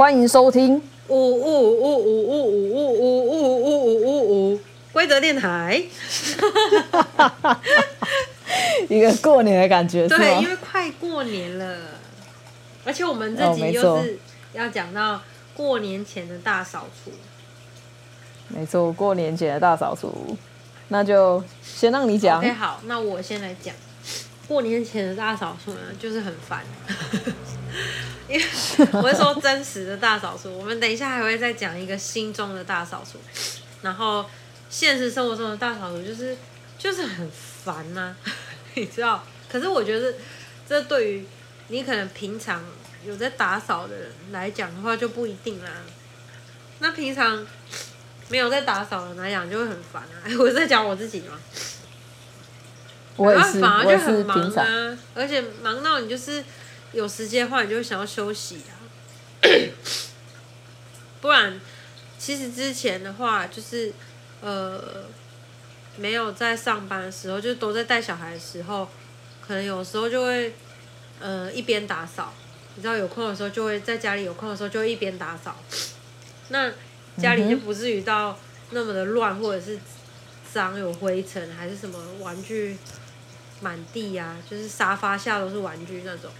[0.00, 4.60] 欢迎收听五五五五五五五五五五五五五
[4.94, 5.84] 规则电台，
[8.88, 11.76] 一个过年的感觉，对，因为快过年了，
[12.86, 14.18] 而且我们这集又是
[14.54, 15.20] 要讲到
[15.54, 17.12] 过年前的大扫除，
[18.48, 20.34] 没错，过年前的大扫除，
[20.88, 22.38] 那就先让你讲。
[22.38, 23.74] OK，好，那我先来讲，
[24.48, 26.64] 过年前的大扫除呢，就是很烦。
[28.30, 28.46] 因为
[28.92, 33.18] 我是说真实的大扫除，我们等一下还会再讲一个心中的大扫除，
[33.82, 34.24] 然后
[34.68, 36.36] 现实生活中的大扫除就是
[36.78, 38.32] 就是很烦呐、啊，
[38.74, 39.24] 你知道？
[39.50, 40.14] 可是我觉得
[40.68, 41.26] 这对于
[41.66, 42.64] 你可能平常
[43.04, 45.70] 有在打扫的人来讲的话就不一定啦。
[46.78, 47.44] 那平常
[48.28, 50.22] 没有在打扫的人来讲就会很烦啊。
[50.38, 51.36] 我是在讲我自己吗？
[53.16, 56.44] 我也是，反而就很忙啊，而且忙到你就是。
[56.92, 58.74] 有时间的话，你就会想要休息啊。
[61.20, 61.60] 不然，
[62.18, 63.92] 其实之前的话，就是
[64.40, 65.04] 呃，
[65.96, 68.88] 没有在上班的时候，就都在带小孩的时候，
[69.46, 70.54] 可能有时候就会
[71.20, 72.32] 呃一边打扫。
[72.76, 75.56] 你知道有空的时候，就会在家里有空的时候就会一边打扫。
[76.48, 76.72] 那
[77.18, 78.38] 家里就不至于到
[78.70, 79.78] 那么的乱，或者是
[80.52, 82.76] 脏有灰尘，还是什么玩具
[83.60, 86.30] 满地啊，就是沙发下都是玩具那种。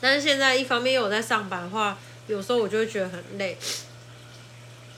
[0.00, 3.56] 但是现在一方面又有在上班的话，有时候我就会觉得很累。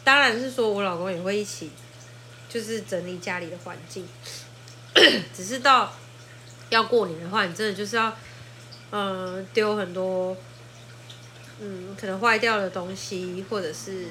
[0.04, 1.70] 当然是说我老公也会一起，
[2.48, 4.06] 就是整理家里的环境。
[5.34, 5.92] 只是到
[6.70, 8.16] 要过年的话，你真的就是要，
[8.90, 10.36] 嗯，丢很多，
[11.60, 14.06] 嗯，可能坏掉的东西，或者是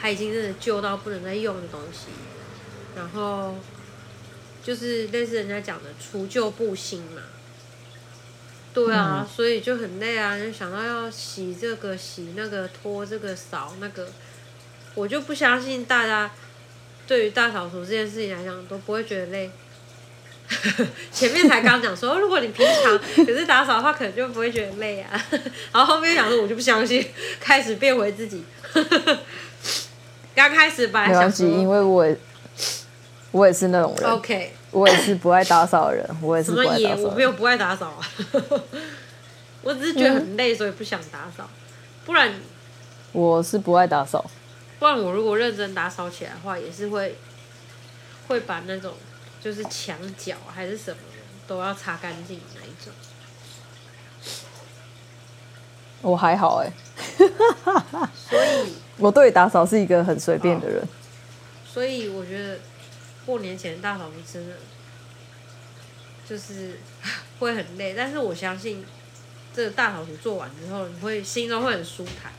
[0.00, 2.08] 他已经真的旧到不能再用的东西，
[2.96, 3.54] 然后
[4.62, 7.22] 就是类似人家讲的除旧布新嘛。
[8.76, 14.06] 对啊，嗯、所以就很累啊，就想到要洗这个洗那个拖这个扫那个，
[14.94, 16.30] 我就不相信大家
[17.06, 19.50] 对于大扫除这件事情来讲都不会觉得累。
[21.10, 25.10] 前面才刚讲说，如果你平常 可是打扫的话，可能就不会觉得累啊。
[25.72, 27.02] 然后后面讲说，我就不相信，
[27.40, 28.44] 开始变回自己。
[30.34, 32.14] 刚开始本来想说，因为我也
[33.30, 34.10] 我也是那种人。
[34.10, 34.52] OK。
[34.72, 36.78] 我也是不爱打扫的人，我也是不爱打扫。
[36.78, 38.00] 什么也我没有不爱打扫啊，
[39.62, 41.48] 我只是觉得很累，所以不想打扫。
[42.04, 42.34] 不然，
[43.12, 44.24] 我是不爱打扫。
[44.78, 47.16] 不然我如果认真打扫起来的话，也是会
[48.28, 48.92] 会把那种
[49.40, 50.98] 就是墙角还是什么
[51.46, 52.92] 都要擦干净那一种。
[56.02, 56.70] 我还好哎，
[57.16, 60.86] 所以 我对打扫是一个很随便的人。
[61.66, 62.58] 所以我觉得。
[63.26, 64.54] 过年前大扫除真的
[66.26, 66.78] 就是
[67.40, 68.84] 会很累，但是我相信
[69.54, 72.32] 这个大扫除做完之后，你会心中会很舒坦，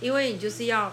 [0.00, 0.92] 因为你就是要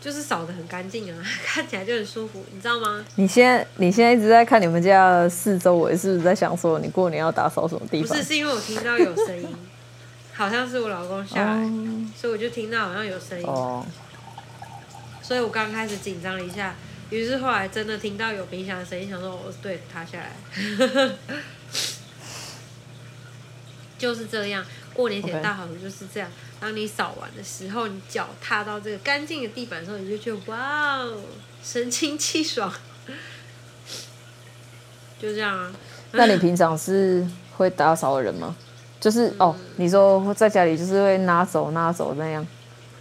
[0.00, 3.04] 就是扫的很干净啊， 看起来就很舒服，你知道吗？
[3.16, 8.08] 你现在你现在一直在看你们家四周围，是不是在想说你过年要打扫什么地方？
[8.08, 9.48] 不是，是因为我听到有声音，
[10.34, 11.70] 好像是我老公下来，oh.
[12.16, 13.44] 所以我就听到好像有声音。
[13.46, 13.84] Oh.
[15.28, 16.74] 所以我刚开始紧张了一下，
[17.10, 20.32] 于是后来真的听到有冰箱的声音，想说我对塌下来，
[23.98, 24.64] 就是这样。
[24.94, 31.20] 过年前大扫除就是这样，当你扫完的时候，你脚踏到这个干净的地板的时候，你就觉得哇哦，
[31.62, 32.72] 神清气爽，
[35.20, 35.70] 就这样啊。
[36.12, 37.28] 那你平常是
[37.58, 38.56] 会打扫的人吗？
[38.98, 42.46] 就是、嗯、哦，你说在家里就是会拿走拿走那样。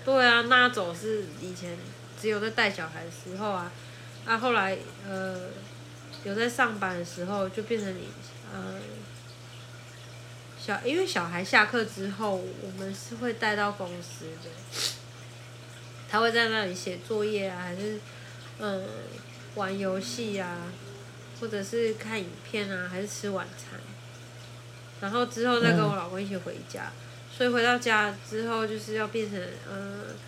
[0.03, 1.69] 对啊，拿走是以前。
[2.19, 3.71] 只有在带小孩的时候啊，
[4.25, 5.49] 啊，后来呃，
[6.23, 8.07] 有在上班的时候，就变成你
[8.51, 8.79] 呃，
[10.59, 14.49] 小，因为小孩下课之后，我们是会带到公司的，
[16.09, 17.99] 他会在那里写作业啊，还是
[18.59, 18.87] 嗯，
[19.55, 20.71] 玩游戏啊，
[21.39, 23.79] 或者是看影片啊，还是吃晚餐，
[25.01, 29.39] 然后之后再跟我老公一起回家，嗯、所以回到家之后就是要变成
[29.71, 29.99] 嗯。
[30.01, 30.26] 呃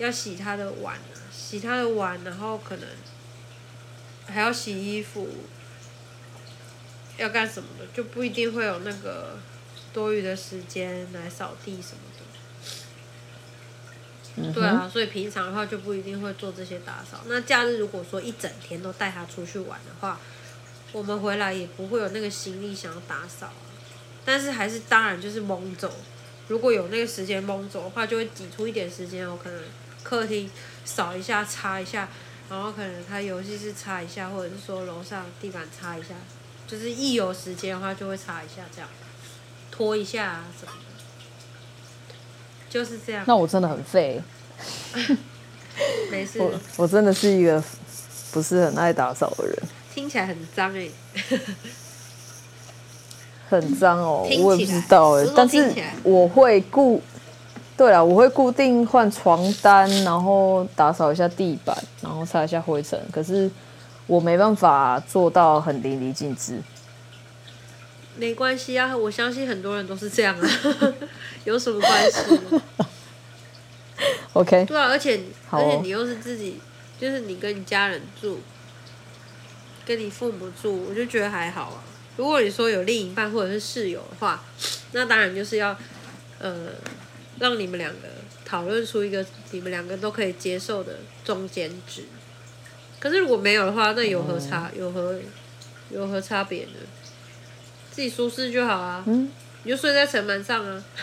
[0.00, 0.98] 要洗他的碗，
[1.30, 2.88] 洗他的碗，然后可能
[4.26, 5.28] 还要洗衣服，
[7.18, 9.38] 要干什么的，就不一定会有那个
[9.92, 12.20] 多余的时间来扫地什么的。
[14.36, 17.20] 嗯、对啊，所以平常的话就不一定会做这些打扫。
[17.26, 20.18] 那假日如果说一整天都带他出去玩的话，
[20.92, 23.48] 我们回来也不会有那个心力想要打扫。
[23.48, 23.52] 啊
[24.24, 25.92] 但是还是当然就是蒙走，
[26.48, 29.60] 如果有那个时间蒙走的话，就会挤出一点时间，我可能。
[30.02, 30.50] 客厅
[30.84, 32.08] 扫一下，擦一下，
[32.48, 36.14] 然后可能他游戏室擦一下，或者是说楼上地板擦一下，
[36.66, 38.88] 就是一有时间的话就会擦一下，这样
[39.70, 40.90] 拖一下啊什么的。
[42.68, 43.24] 就是这样。
[43.26, 44.20] 那我真的很废。
[46.10, 46.38] 没事。
[46.40, 47.62] 我我真的是一个
[48.32, 49.56] 不是很爱打扫的人。
[49.92, 50.88] 听起来很脏哎。
[53.48, 55.72] 很脏哦， 我也不知道哎，但是
[56.04, 57.02] 我会固，
[57.80, 63.00] 对了，我会固定换床单，然后打扫一下地板，然后擦一下灰尘。
[63.10, 63.50] 可是
[64.06, 66.60] 我没办法做到很淋漓尽致。
[68.16, 70.46] 没关系啊，我相信很多人都是这样啊，
[71.44, 72.38] 有什么关系？
[74.34, 74.66] OK。
[74.66, 75.18] 对啊，而且
[75.48, 76.60] 而且你又是自己，
[77.00, 78.40] 就是你跟你家人住，
[79.86, 81.82] 跟你父母住，我就觉得还好啊。
[82.18, 84.44] 如果你说有另一半或者是室友的话，
[84.92, 85.74] 那当然就是要，
[86.38, 86.66] 呃，
[87.40, 88.06] 让你们两个
[88.44, 92.04] 讨论出一个你们两个都可以接受的中间值。
[93.00, 94.70] 可是如果没有的话，那有何差？
[94.76, 95.18] 有何
[95.90, 96.78] 有何差别呢？
[97.90, 99.02] 自己舒适就好啊。
[99.06, 99.30] 嗯，
[99.64, 100.84] 你就睡在城门上啊。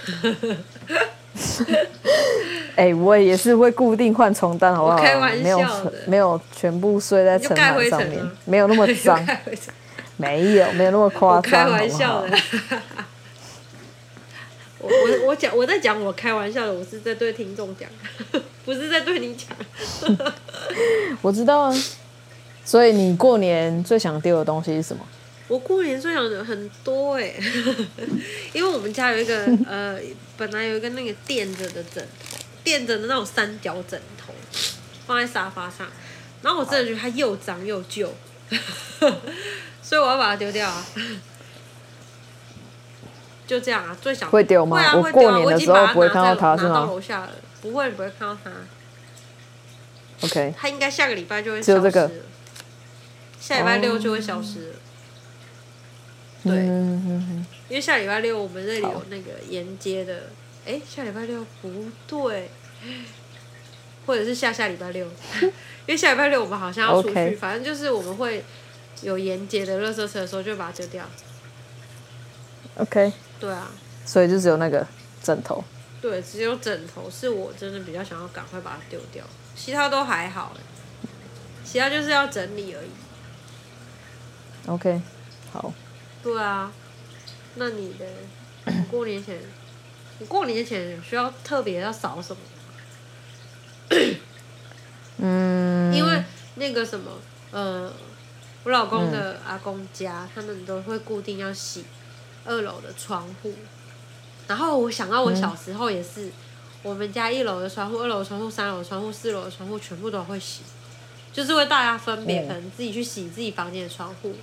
[2.75, 4.98] 哎、欸，我也是会固定换床单，好不好？
[4.98, 5.92] 开玩笑的。
[6.06, 9.19] 没有，没有全部睡在城板上面，没有那么脏。
[10.18, 11.51] 没有，没有那么夸张。
[11.51, 12.38] 开玩笑的。
[14.88, 17.89] 我我我讲我在讲我开玩笑的，我是在对听众讲，
[18.66, 19.50] 不是在对你讲。
[21.22, 21.84] 我知道啊。
[22.66, 25.07] 所以你过年最想丢的东西是什么？
[25.48, 27.34] 我过年最想的很多哎，
[28.51, 29.98] 因为我们家有一个呃，
[30.36, 34.34] 本来有一个那个垫着的枕头，垫着的那种三角枕头，
[35.06, 35.88] 放在沙发上，
[36.42, 38.13] 然后我真的觉得它又脏又旧。
[39.81, 40.86] 所以我要把它丢掉啊！
[43.47, 44.79] 就这样啊，最想会丢吗？
[44.79, 46.69] 啊、我过年的时候不会看到它，是吗？
[46.69, 47.29] 拿到楼下了，
[47.61, 48.51] 不会，不会看到它。
[50.21, 50.53] OK。
[50.57, 51.83] 它应该下个礼拜就会消失了。
[51.83, 52.11] 这个、
[53.39, 54.75] 下礼拜六就会消失了。
[56.44, 56.53] Oh.
[56.53, 60.29] 对，因为下礼拜六我们这里有那个沿街的，
[60.65, 62.51] 哎、欸，下礼拜六不对，
[64.05, 65.07] 或者是下下礼拜六，
[65.41, 65.50] 因
[65.88, 68.43] 为下礼拜六我们好像要出去.反正就是我们会。
[69.03, 71.05] 有沿街的垃圾车的时候，就把它丢掉。
[72.77, 73.13] OK。
[73.39, 73.69] 对啊。
[74.06, 74.86] 所以就只有那个
[75.22, 75.63] 枕头。
[76.01, 79.24] 对，只有枕头是我真的比较想要赶快把它丢掉，
[79.56, 80.54] 其他都还好，
[81.66, 82.89] 其他就是要整理而已。
[84.68, 85.01] OK，
[85.51, 85.74] 好。
[86.24, 86.72] 对啊，
[87.56, 88.06] 那你的
[88.66, 89.39] 你过年前，
[90.19, 92.42] 你过年前需要特别要扫什么？
[95.18, 95.94] 嗯。
[95.94, 96.24] 因为
[96.56, 97.12] 那个什么，
[97.51, 97.92] 呃。
[98.63, 101.86] 我老公的阿公家，嗯、他们都会固定要洗
[102.47, 103.53] 二楼的窗户。
[104.47, 106.31] 然后我想到我小时候也是，嗯、
[106.83, 110.61] 我们家一楼的窗户、二楼的窗户、三楼的窗户、四楼的窗户全部都会洗，
[111.33, 114.33] 就是为大家分别，可能自己去洗自己房间的窗户。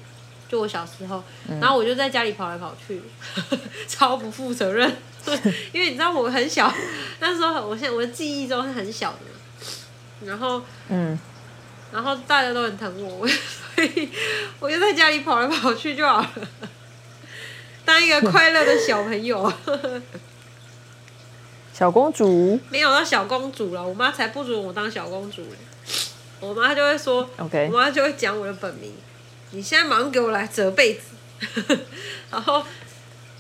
[0.46, 1.24] 就我小时候，
[1.60, 3.02] 然后我就在家里跑来跑去，
[3.50, 4.94] 嗯、 超不负责任。
[5.72, 6.70] 因为你知道我很小，
[7.18, 11.18] 那时候我现在我的记忆中是很小的，然后嗯，
[11.90, 13.26] 然后大家都很疼我。
[13.74, 14.10] 所以
[14.60, 16.30] 我就在家里跑来跑去就好了，
[17.84, 19.52] 当一个快乐的小朋友。
[21.72, 25.44] 小公主没有当小公主了，我妈才不准我当小公主。
[26.40, 28.92] 我妈就会说.我妈就会讲我的本名。
[29.50, 31.02] 你现在马上给我来折被子，
[32.30, 32.64] 然后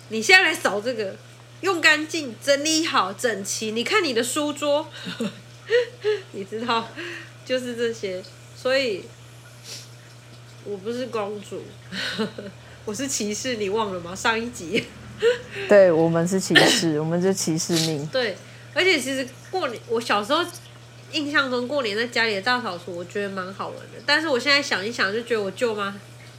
[0.08, 1.14] 你现在来扫这个，
[1.60, 3.70] 用干净、整理好、整齐。
[3.70, 4.88] 你看你的书桌，
[6.32, 6.88] 你知道，
[7.44, 8.22] 就是这些，
[8.56, 9.04] 所以。
[10.66, 11.62] 我不是公主，
[12.84, 14.14] 我是骑士，你忘了吗？
[14.14, 14.84] 上一集，
[15.68, 18.06] 对，我们是骑士， 我们是骑士命。
[18.08, 18.36] 对，
[18.74, 20.44] 而且其实过年，我小时候
[21.12, 24.02] 印象中过年在家里的大扫除，我觉得蛮好玩的。
[24.04, 25.94] 但是我现在想一想，就觉得我舅妈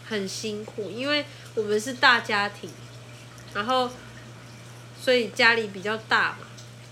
[0.08, 1.26] 很辛苦，因为
[1.56, 2.70] 我们是大家庭，
[3.54, 3.90] 然后
[5.02, 6.46] 所以家里比较大嘛，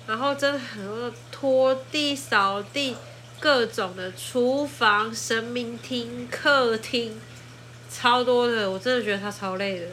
[0.08, 2.96] 然后真的很多拖地、扫地。
[3.40, 7.20] 各种的厨房、神明厅、客厅，
[7.94, 9.86] 超多的，我真的觉得他超累的。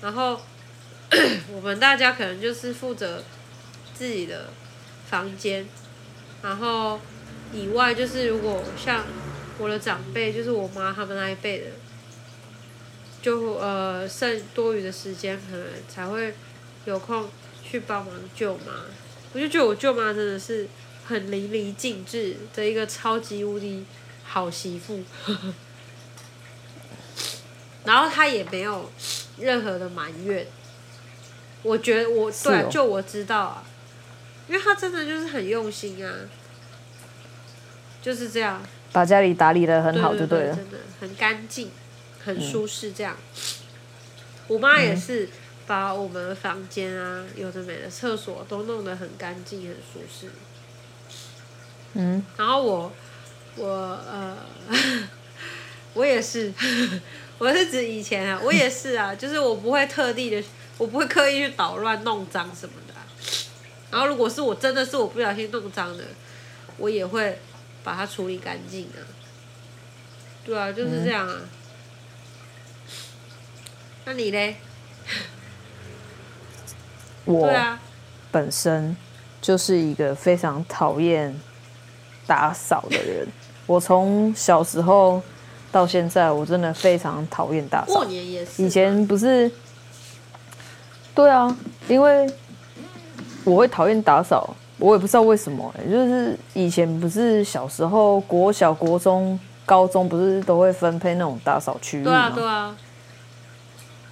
[0.00, 0.40] 然后
[1.52, 3.22] 我们大家可能就是负责
[3.94, 4.48] 自己的
[5.08, 5.68] 房间，
[6.42, 6.98] 然后
[7.52, 9.04] 以外就是如果像
[9.58, 11.66] 我的长辈，就是我妈他们那一辈的，
[13.20, 16.34] 就呃剩多余的时间，可能才会
[16.86, 17.28] 有空
[17.62, 18.72] 去帮忙舅妈。
[19.32, 20.66] 我就觉得我舅妈真的是。
[21.08, 23.84] 很淋漓尽致的一个超级无敌
[24.24, 25.00] 好媳妇，
[27.86, 28.90] 然后他也没有
[29.38, 30.46] 任何的埋怨。
[31.62, 33.64] 我觉得我对、啊，就我知道啊，
[34.48, 36.12] 因为他真的就是很用心啊，
[38.02, 38.62] 就是这样，
[38.92, 41.70] 把家里打理的很好就对了，对对对，真的很干净，
[42.24, 43.16] 很舒适这样。
[43.16, 43.64] 嗯、
[44.48, 45.28] 我妈也是，
[45.66, 50.28] 把我们的房间啊，有的没的厕所都弄得很干净、很舒适。
[51.94, 52.92] 嗯，然后我
[53.56, 54.36] 我呃，
[55.94, 56.52] 我也是，
[57.38, 60.42] 我是指以前啊， 我也是啊，就是我不会特地的，
[60.78, 63.04] 我不会刻意去捣乱、弄脏什么的啊。
[63.90, 66.04] 然后如果是我真的是我不小心弄脏的，
[66.78, 67.38] 我也会
[67.84, 68.98] 把它处理干净的。
[70.44, 71.34] 对啊，就是这样啊。
[71.38, 71.48] 嗯、
[74.06, 74.56] 那你嘞？
[77.24, 77.78] 我
[78.30, 78.96] 本身
[79.42, 81.38] 就是一个非常讨厌
[82.26, 83.26] 打扫的人。
[83.66, 85.20] 我从小时候
[85.76, 87.92] 到现在，我真的非常讨厌打扫。
[87.92, 88.64] 过年也是。
[88.64, 89.50] 以前不是？
[91.14, 91.54] 对啊，
[91.86, 92.26] 因为
[93.44, 95.90] 我会讨厌打扫，我也不知道为什么、欸。
[95.90, 102.04] 就是以前不是小时候，国小、国中、高中不是都会分配那种打扫区域吗？
[102.04, 102.76] 对啊，对啊。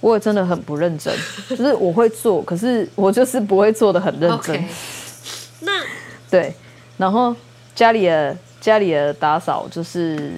[0.01, 1.11] 我也真的很不认真，
[1.49, 4.63] 就是我会做，可是我就是不会做的很认真。
[5.61, 5.71] 那
[6.29, 6.53] 对，
[6.97, 7.35] 然后
[7.73, 10.33] 家里的家里的打扫就是，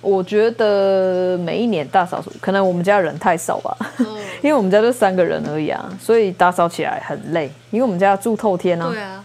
[0.00, 7.50] 我觉得每一年大扫除，可能我们家人太少吧，哦、 因为我们家就三个人而已啊，所以打扫起来很累。
[7.70, 9.24] 因为我们家住透天啊，对啊，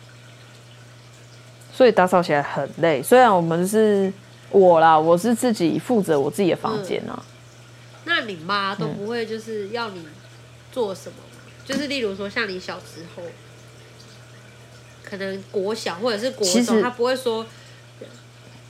[1.73, 3.01] 所以打扫起来很累。
[3.01, 4.11] 虽然我们是
[4.51, 7.13] 我啦，我是自己负责我自己的房间啊。
[7.17, 7.31] 嗯
[8.07, 10.05] 那你妈都不会就是要你
[10.71, 11.41] 做什么吗？
[11.43, 13.23] 嗯、就是例如说像你小时候，
[15.03, 17.43] 可能国小或者是国中，她不会说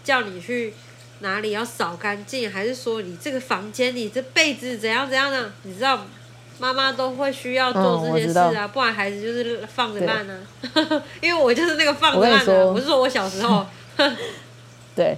[0.05, 0.73] 叫你去
[1.19, 5.51] 哪里要扫干净，还是说你这个房间里这被子怎样怎样呢？
[5.63, 5.99] 你知道
[6.59, 10.39] 妈妈都会需要做这些事啊，嗯、不然孩子就是放着烂呢。
[11.21, 13.65] 因为我就是那个放着烂的，不是说我小时候。
[14.95, 15.17] 对，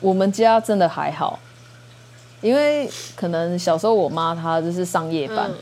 [0.00, 1.38] 我们家真的还好。
[2.40, 5.54] 因为可能小时候我妈她就是上夜班，嗯、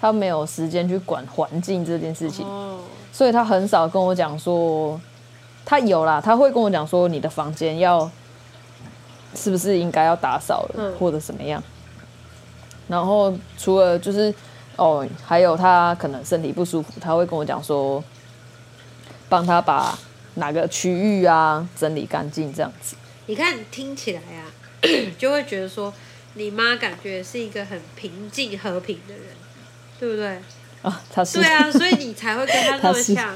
[0.00, 2.80] 她没有时间去管环境这件事情，哦、
[3.12, 5.00] 所以她很少跟我讲说，
[5.64, 8.08] 她有啦，她会跟我讲说你的房间要
[9.36, 11.62] 是不是应该要打扫了，嗯、或者怎么样。
[12.88, 14.34] 然后除了就是
[14.76, 18.02] 哦，还有他可能身体不舒服，他会跟我讲说，
[19.28, 19.98] 帮他把
[20.34, 22.96] 哪个区域啊整理干净这样子。
[23.26, 24.50] 你看听起来啊。
[25.18, 25.92] 就会觉得说，
[26.34, 29.24] 你妈感觉是一个很平静和平的人，
[29.98, 30.38] 对不对？
[30.82, 31.40] 啊，他是。
[31.40, 33.34] 对啊，所以你才会跟他那么 像。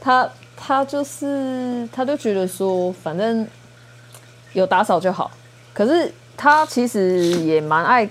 [0.00, 3.46] 他他就是，他就觉得说，反正
[4.52, 5.30] 有打扫就好。
[5.72, 8.08] 可是他其实也蛮爱，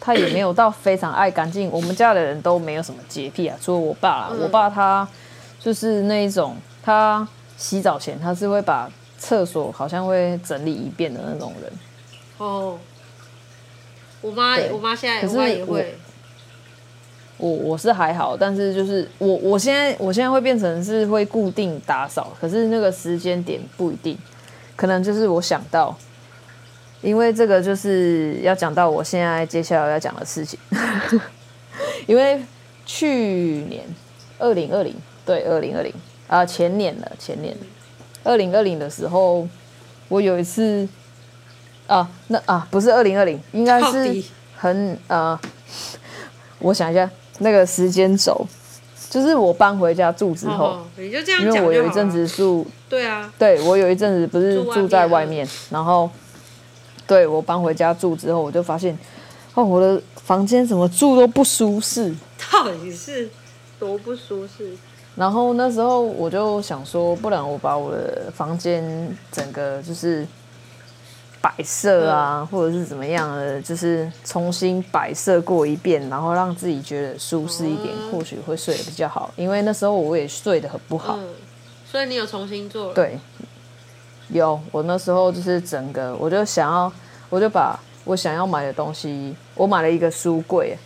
[0.00, 1.70] 他也没有到非常爱干净。
[1.70, 4.28] 我们家的人都没有什么洁癖啊，除了我爸。
[4.30, 5.06] 嗯、我爸他
[5.58, 8.90] 就是那一种，他洗澡前他是会把。
[9.20, 11.72] 厕所好像会整理一遍的那种人。
[12.36, 12.78] 哦，
[14.20, 15.98] 我妈，我妈现在，我妈也会。
[17.36, 24.16] 我我是还好，但是就是我我现在我现在会变成是会固定打扫，可是那个时间点不一定，
[24.78, 25.92] 可能就是我想到，
[27.02, 30.56] 因为这个就是要讲到我现在接下来要讲的事情，
[32.06, 32.40] 因为
[32.86, 33.06] 去
[33.68, 33.82] 年
[34.38, 34.94] 二零二零
[35.26, 35.92] 对二零二零
[36.28, 37.56] 啊前年了前年。
[38.24, 39.48] 二零二零的时候，
[40.08, 40.86] 我有一次
[41.86, 44.22] 啊，那啊不是二零二零，应该是
[44.54, 45.38] 很底呃，
[46.58, 48.46] 我想一下那个时间轴，
[49.08, 56.08] 就是我搬回家住之后，哦、你就这样讲，因为我有一阵子住，对啊，对我有一阵子不是住在外面，然后
[57.06, 58.98] 对我搬回家住之后，我就发现
[59.54, 62.14] 哦，我的房间怎么住都不舒适，
[62.50, 63.28] 到底是
[63.78, 64.72] 多不舒适？
[65.16, 68.82] 然后那时候我就想说，不然我把我的房间
[69.32, 70.24] 整个就是
[71.40, 79.32] 摆设啊，或者是怎么样的，就是重新摆设过一遍，然后让自己觉得舒适一点，或许会睡得比较好。
[79.36, 81.18] 因为那时候我也睡得很不好。
[81.90, 82.94] 所以你有重新做了？
[82.94, 83.18] 对，
[84.28, 84.60] 有。
[84.70, 86.92] 我那时候就是整个，我就想要，
[87.30, 90.76] 我就把我想要买的东西，我买了一个书柜。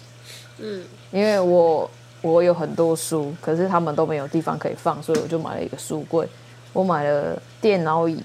[0.59, 1.91] 嗯，因为我。
[2.25, 6.25] 我有很多书，可是他们都没有地方可以放，所以我就买了一个书柜。
[6.73, 8.23] 我买了电脑椅，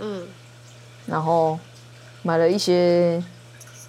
[0.00, 0.26] 嗯，
[1.06, 1.56] 然后
[2.24, 3.22] 买了一些，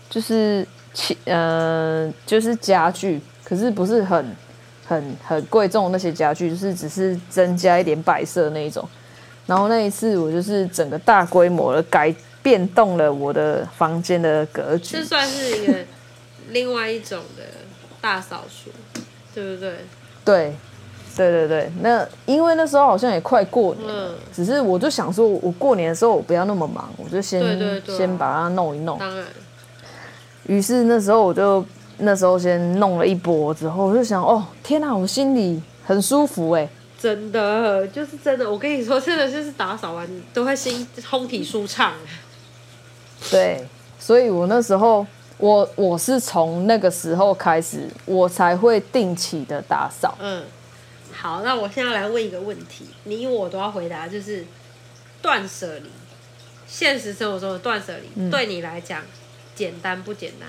[0.08, 4.36] 就是其呃，就是家具，可是不是很
[4.90, 8.86] 很很贵重的那些家具，就是只是增加一点摆设那一种。
[9.46, 15.78] 然后那一次我就是整个大规模的改变动了我的房间的格局，这算是一个
[16.50, 17.44] 另外一种的
[18.02, 18.72] 大扫除。
[19.32, 19.76] 对不对？
[20.26, 20.56] 对，
[21.16, 21.72] 对对对。
[21.82, 28.98] 那因为那时候好像也快过年了，嗯、只是我就想说，我过年的时候我不要那么忙，我就先对对对、啊、先把它弄一弄。
[28.98, 29.24] 当然。
[30.48, 31.64] 于是那时候我就
[32.00, 36.68] 那时候先弄了一波之后，我就想，哦，天哪，我心里很舒服哎，
[37.00, 41.94] 真的就是真的，我跟你说，真的就是打扫完都会心通体舒畅。
[43.30, 43.68] 对，
[44.00, 45.06] 所以我那时候，
[45.38, 50.18] 我我是从那个时候开始，我才会定期的打扫。
[50.20, 50.44] 嗯，
[51.12, 54.46] 好，那我现在来问一个问题，你我都要回答，就是
[55.22, 55.90] 断舍离，
[56.66, 59.02] 现实生活中的断舍离，嗯、对你来讲
[59.54, 60.48] 简单不简单？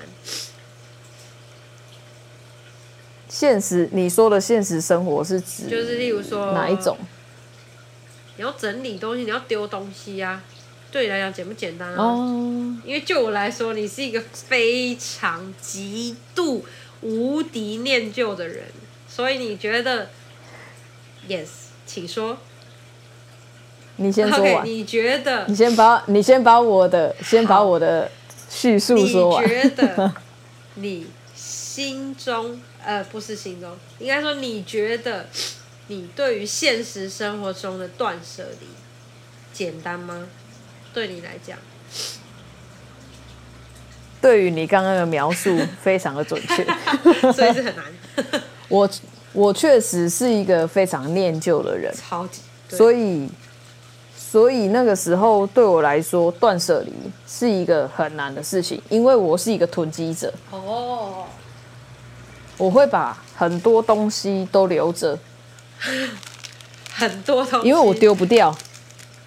[3.33, 6.97] 现实，你说的现实生活是指就是例如说哪一种？
[8.35, 10.43] 你要整理东西，你要丢东西呀、啊。
[10.91, 12.19] 对你来讲简不简单啊？Oh.
[12.83, 16.65] 因为就我来说，你是一个非常极度
[16.99, 18.65] 无敌念旧的人，
[19.07, 20.09] 所以你觉得
[21.29, 21.47] ，yes，
[21.85, 22.37] 请说。
[23.95, 24.55] 你先说完。
[24.55, 25.45] Okay, 你觉得？
[25.47, 28.11] 你先把，你先把我的，先把我的
[28.49, 29.45] 叙述说完。
[29.45, 30.13] 你觉得
[30.75, 35.27] 你心中，呃，不是心中，应该说你觉得
[35.87, 38.67] 你对于现实生活中的断舍离
[39.53, 40.27] 简单吗？
[40.93, 41.57] 对你来讲，
[44.21, 46.65] 对于你刚刚的描述 非常的准确，
[47.31, 47.85] 所以是很难。
[48.67, 48.89] 我
[49.33, 52.41] 我确实是一个非常念旧的人，超级。
[52.69, 53.29] 所以
[54.17, 56.91] 所以那个时候对我来说，断舍离
[57.27, 60.33] 是一个很难的事情，因为我是一个囤积者。
[60.51, 61.25] 哦，
[62.61, 65.17] 我会把很多东西都留着，
[66.93, 68.55] 很多东西，因为我丢不掉。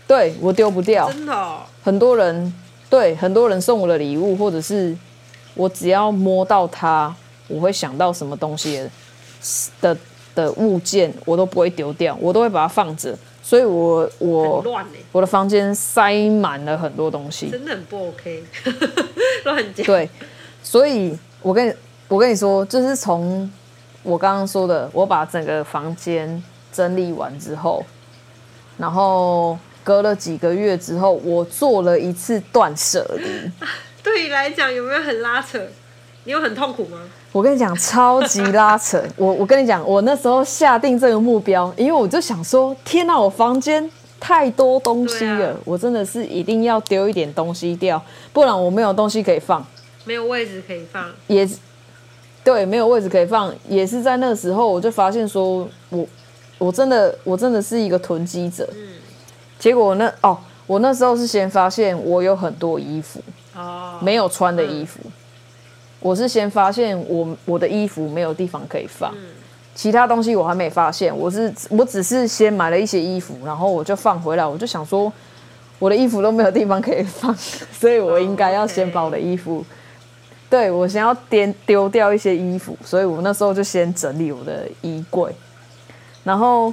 [0.07, 1.63] 对，我丢不掉，真的哦。
[1.83, 2.55] 很多人
[2.89, 4.97] 对很多人送我的礼物，或者是
[5.55, 7.13] 我只要摸到它，
[7.49, 8.91] 我会想到什么东西的
[9.81, 9.99] 的，
[10.37, 13.19] 的物件，我都不会丢掉，我都会把它放着。
[13.43, 14.65] 所以我我
[15.11, 18.45] 我的房间塞满了很多东西，真的很不 OK，
[19.45, 19.85] 乱讲。
[19.85, 20.09] 对，
[20.63, 21.73] 所以我跟你
[22.09, 23.51] 我跟你说，就是从
[24.03, 26.43] 我刚刚说的，我把整个房间
[26.73, 27.85] 整理完之后，
[28.77, 29.59] 然后。
[29.87, 33.51] 隔了几个月之后，我做了一次断舍离。
[34.03, 35.61] 对你来讲有没有很拉扯？
[36.25, 36.99] 你有很痛苦吗？
[37.33, 39.05] 我跟你讲，超级拉扯。
[39.15, 48.03] 我我跟你讲，我那时候下定这个目标，因为我就想说，天哪，我房间太多东西了，啊、我真的是一定要丢一点东西掉，
[48.33, 49.63] 不然我没有东西可以放，
[50.07, 51.11] 没有位置可以放。
[51.27, 51.47] 也
[52.45, 56.07] 对，没有位置可以放，也是在那个时候，我就发现说我
[56.59, 58.69] 我真的我真的是一个囤积者。
[58.77, 58.89] 嗯。
[59.59, 63.19] 结果那哦，我那时候是先发现我有很多衣服
[63.57, 65.01] 哦，没有穿的衣服。
[65.05, 65.13] 嗯、
[66.01, 69.23] 我是先发现我我的衣服没有地方可以放，嗯、
[69.75, 71.17] 其他东西我还没发现。
[71.17, 74.45] 我是我只是先买了一些衣服，然后我就放回来。
[74.45, 75.11] 我就想说，
[75.79, 77.35] 我的衣服都没有地方可以放，
[77.73, 79.65] 所以我应该要先把我的衣服，
[80.49, 82.77] 对，我先要丢丢掉一些衣服。
[82.85, 85.35] 所以我那时候就先整理我的衣柜，
[86.23, 86.73] 然后。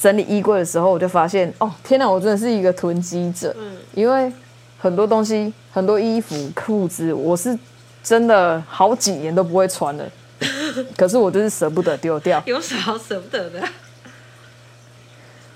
[0.00, 3.52] 整理衣柜的时候，我就发现，哦，天哪，我真的是一个囤积者。
[3.58, 4.32] 嗯，因为
[4.78, 7.58] 很多东西，很多衣服、裤子，我是
[8.00, 10.08] 真的好几年都不会穿了。
[10.96, 12.40] 可是我就是舍不得丢掉。
[12.46, 13.60] 有什么好舍不得的？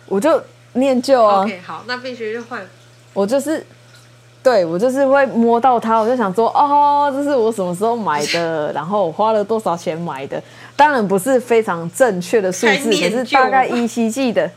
[0.06, 1.44] 我就念旧啊。
[1.44, 2.66] OK，好，那必须就换。
[3.12, 3.64] 我就是。
[4.42, 10.42] 对，我就是会摸到它，我就想说，哦，这是我什么时候买的， 然后我花了多少钱买的。
[10.74, 14.50] 当然不是非常正确的数字，可是大概依稀记得。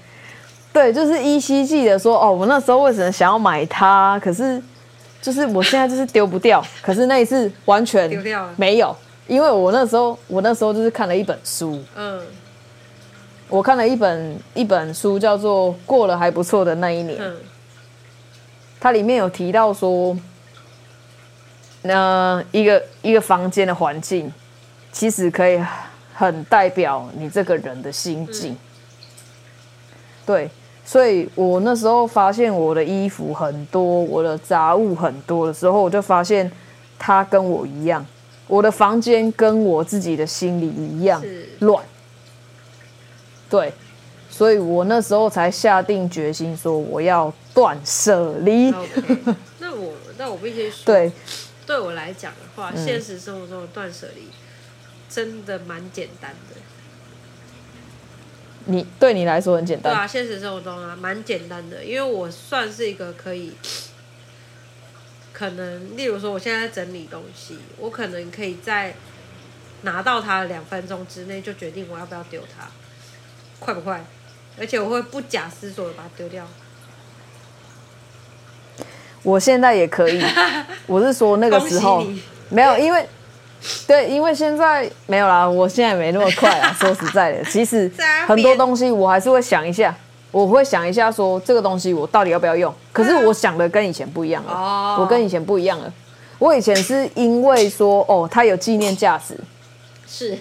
[0.73, 4.19] 对，就是依稀记得说，哦，我那时候为什么想要买它？
[4.19, 4.59] 可是
[5.21, 6.65] 就是我现在就是丢不掉。
[6.81, 8.95] 可是那一次完全丢掉了，没有，
[9.27, 12.19] 因为我那时候我那时候就是看了一本书，嗯，
[13.49, 17.19] 我看了一本一本书，叫做《过了还不错的那一年》。
[17.21, 17.35] 嗯
[18.85, 20.15] 它里面有提到说，
[21.81, 24.31] 那一个一个房间的环境，
[24.91, 25.59] 其实可以
[26.13, 28.51] 很代表你这个人的心境。
[28.51, 28.57] 嗯、
[30.23, 30.51] 对，
[30.85, 36.51] 所以我那时候发现我的衣服很多，我的杂物很多的时候，我就发现
[36.99, 38.05] 他跟我一样，
[38.45, 41.19] 我的房间跟我自己的心里一样
[41.57, 41.83] 乱。
[43.49, 43.73] 对。
[44.29, 48.71] 所以我那时候才下定决心说我要断舍离。
[48.71, 49.35] Okay.
[49.59, 51.11] 那我那我必须说，对，
[51.65, 54.27] 对我来讲的话，嗯、现实生活中的断舍离
[55.09, 56.61] 真的蛮简单的。
[58.65, 59.93] 你对你来说很简单？
[59.93, 63.53] 对啊，现实生活中啊蛮简单的，因为我算是一个可以，
[65.33, 68.95] 可能例如说我现在在整理东西，我可能可以在
[69.83, 72.67] 拿到它两分钟之内就决定我要不要丢它，
[73.59, 74.03] 快不快？
[74.57, 76.47] 而且我会不假思索的把它丢掉。
[79.25, 80.23] 我现在也可以，
[80.85, 82.05] 我是说那个时候
[82.49, 83.05] 没有，因为
[83.87, 86.71] 对，因为现在没有啦，我现在没那么快啊。
[86.79, 87.91] 说实在的，其实
[88.27, 89.93] 很多东西我还是会想一下，
[90.29, 92.71] 我会想一下说这个东西我到底要不要用。
[92.93, 95.91] 可是我想的跟以前不一样了，哦，我跟以前不一样了。
[96.37, 99.35] 我以前是因为说哦，它有纪念价值，
[100.07, 100.37] 是，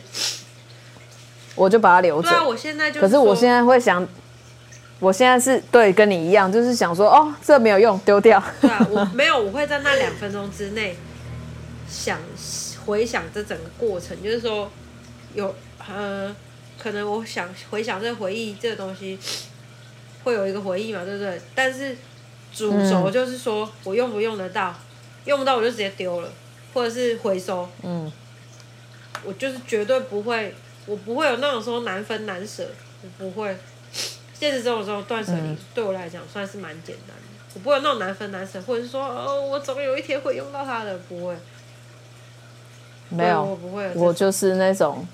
[1.55, 2.29] 我就把它留着。
[2.29, 4.07] 对啊，我现在就可是我现在会想，
[5.01, 8.43] 我现在是对跟你一样，就是想说哦，这没有用，丢掉。
[8.61, 10.97] 对啊，我没有，我会在那两分钟之内
[11.89, 12.19] 想。
[12.87, 14.71] 回想这整个过程，就是说，
[15.33, 15.55] 有
[15.89, 16.37] 呃，
[16.79, 19.19] 可能我想回想这回忆，这个东西
[20.23, 21.41] 会有一个回忆嘛，对不对？
[21.55, 21.97] 但是
[22.53, 24.75] 主轴就是说我用不用得到，
[25.25, 26.29] 用不到我就直接丢了，
[26.75, 27.67] 或者是回收。
[27.83, 28.13] 嗯，
[29.25, 30.55] 我就是绝对不会，
[30.85, 32.69] 我不会有那种说难分难舍，
[33.01, 33.57] 我不会。
[34.45, 41.35] 现实生活中断舍离对我来讲算是蛮简单的，我不会有那种难分难舍，或者是说哦，我总有一天会用到它的，不会。
[43.09, 43.91] 没有，我不会。
[43.95, 45.09] 我就是那种，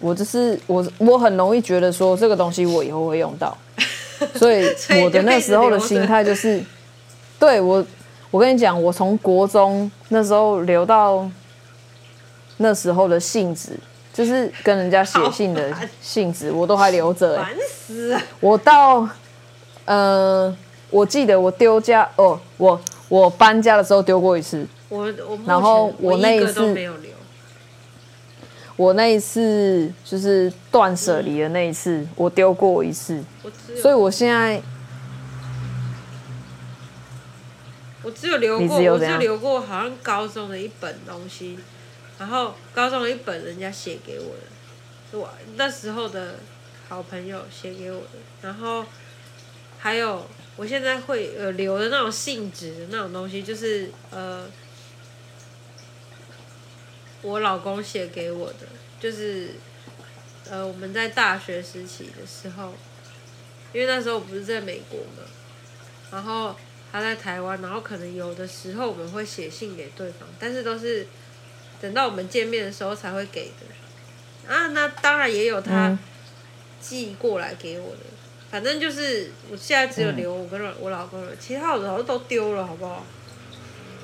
[0.00, 3.56] 我就是我，我很容易觉得说这个东西我以后会用到，
[4.34, 4.66] 所以
[5.04, 6.60] 我的那时候的心态就是，
[7.38, 7.86] 对我，
[8.32, 11.30] 我跟你讲，我从国中那时候留到
[12.56, 13.78] 那时候的信纸，
[14.18, 17.36] 就是跟人家写信的信纸，我都还留着。
[17.36, 18.18] 烦死！
[18.40, 19.08] 我到，
[19.84, 20.52] 呃，
[20.90, 27.12] 我记得我丢家哦，我我搬家的时候丢过一次，我我然后我那一次没有留。
[28.74, 33.22] 我那一次就是断舍离的那一次，嗯、我丢过一次，
[33.80, 34.60] 所以我现在
[38.02, 41.56] 我只有留过，我只有留过好像高中的一本东西，
[42.18, 44.42] 然后高中一本人家写给我的，
[45.10, 46.36] 是我那时候的
[46.88, 48.84] 好朋友写给我的，然后
[49.78, 50.26] 还有
[50.56, 54.48] 我现在会呃留的那种信纸的那种东西，就是呃。
[57.20, 58.58] 我老公写给我的，
[59.00, 59.50] 就是，
[60.48, 62.72] 呃，我们在大学时期的时候，
[63.72, 65.28] 因为那时候我不是在美国嘛，
[66.12, 66.54] 然后
[66.92, 71.08] 他在台湾，然后可能有的时候我们会写信给对方，但是都是
[71.80, 74.52] 等到我们见面的时候才会给的。
[74.52, 75.96] 啊，那当然也有他
[76.80, 77.98] 寄过来给我的，
[78.50, 83.04] 反正就是我现在只有留我跟我老公了，其他的好像都丢了，好不好？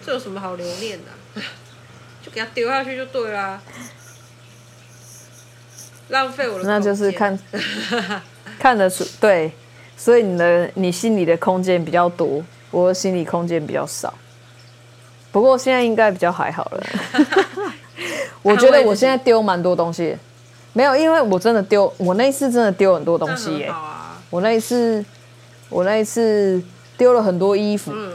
[0.04, 1.40] 这有什么好留念的？
[2.22, 3.62] 就给他丢下去就对啦，
[6.08, 6.64] 浪费我的。
[6.64, 7.38] 那就是看
[8.58, 9.50] 看得出对，
[9.96, 14.12] 所以你的你心里的空间比较多，我的心理空间比较少。
[15.34, 16.86] 不过现在应该比较还好了。
[18.40, 20.16] 我觉得我现在丢蛮多东西，
[20.72, 23.66] 没有，因为我真的丢，我那一次真的丢很多东西耶。
[23.66, 25.04] 啊、我那一次，
[25.68, 26.62] 我那一次
[26.96, 27.90] 丢了很多衣服。
[27.92, 28.12] 嗯、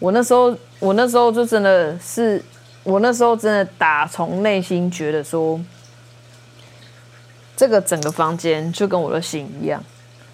[0.00, 2.42] 我那时候，我那时候就真的是。
[2.82, 5.60] 我那时候真的打从内心觉得说，
[7.56, 9.80] 这个整个房间就跟我的心一样。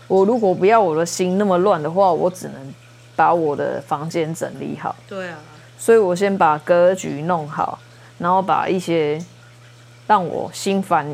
[0.06, 2.74] 我如果不要我的心那么乱的话，我只能
[3.14, 4.96] 把我的房间整理好。
[5.06, 5.36] 对啊。
[5.78, 7.78] 所以我先把格局弄好，
[8.18, 9.18] 然后把一些
[10.06, 11.06] 让我心烦，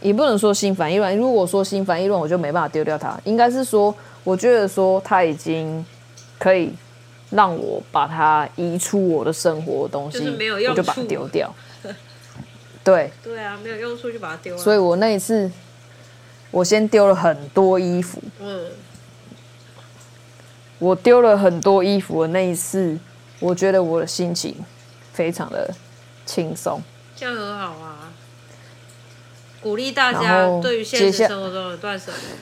[0.00, 1.16] 也不能说心烦意乱。
[1.16, 3.16] 如果说心烦意乱，我就没办法丢掉它。
[3.24, 3.94] 应该是说，
[4.24, 5.84] 我觉得说它已经
[6.38, 6.72] 可以。
[7.30, 10.18] 让我把它移出我的生活的东西，
[10.68, 11.52] 我就把它丢掉。
[12.84, 14.62] 对对啊，没有用处就把它丢了。
[14.62, 15.50] 所以我那一次，
[16.52, 18.22] 我先丢了很多衣服。
[18.38, 18.66] 嗯，
[20.78, 22.96] 我丢了很多衣服的那一次，
[23.44, 24.56] 我觉得我的心情
[25.12, 25.72] 非常的
[26.24, 26.80] 轻松。
[27.14, 28.12] 这样很好啊！
[29.60, 32.36] 鼓励大家对于现实生活中的断舍离，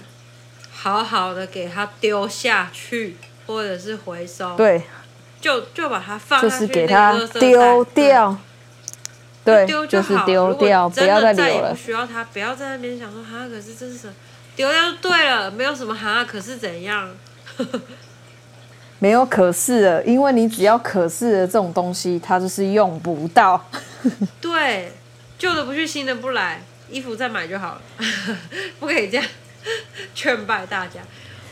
[0.73, 3.17] 好好的给它丢下去。
[3.45, 4.81] 或者是回收，对，
[5.41, 8.39] 就就把它放就是给它丢掉，
[9.45, 11.71] 对，丢就是丢掉，不要再留了。
[11.71, 14.15] 不需要它，不要在那边想说哈，可是这是什么？
[14.55, 17.11] 丢掉就对了，没有什么哈，可是怎样？
[19.03, 23.61] 没有可是的，因为你只要可是的这种东西，它就是用不到。
[24.41, 24.93] 对，
[25.37, 27.83] 旧的不去，新的不来，衣服再买就好了，
[28.79, 29.27] 不可以这样
[30.15, 31.01] 劝败大家。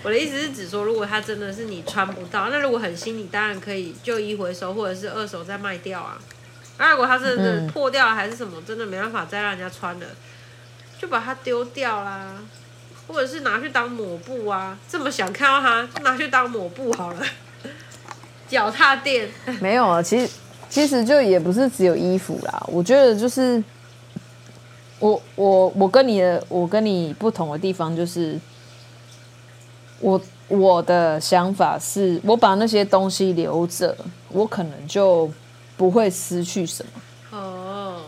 [0.04, 6.16] 我的意思是指说，如果它真的是你穿不到，那如果很新，你当然可以旧衣回收，或者是二手再卖掉啊。
[6.78, 10.06] 那如果它真的破掉了还是什么，真的没办法再让人家穿了，
[11.00, 12.34] 就把它丢掉啦，
[13.12, 14.78] 或者是拿去当抹布啊。
[14.88, 17.26] 这么想看到它，就拿去当抹布好了。
[18.48, 19.28] 脚踏垫
[19.60, 20.30] 没有啊，其实
[20.68, 22.66] 其实就也不是只有衣服啦。
[22.68, 23.62] 我觉得就是
[24.98, 28.38] 我我我跟你的我跟你不同的地方就是。
[30.02, 30.18] 我
[30.48, 33.94] 我的想法是，我把那些东西留着，
[34.30, 35.30] 我可能就
[35.76, 37.38] 不会失去什么。
[37.38, 38.00] 哦，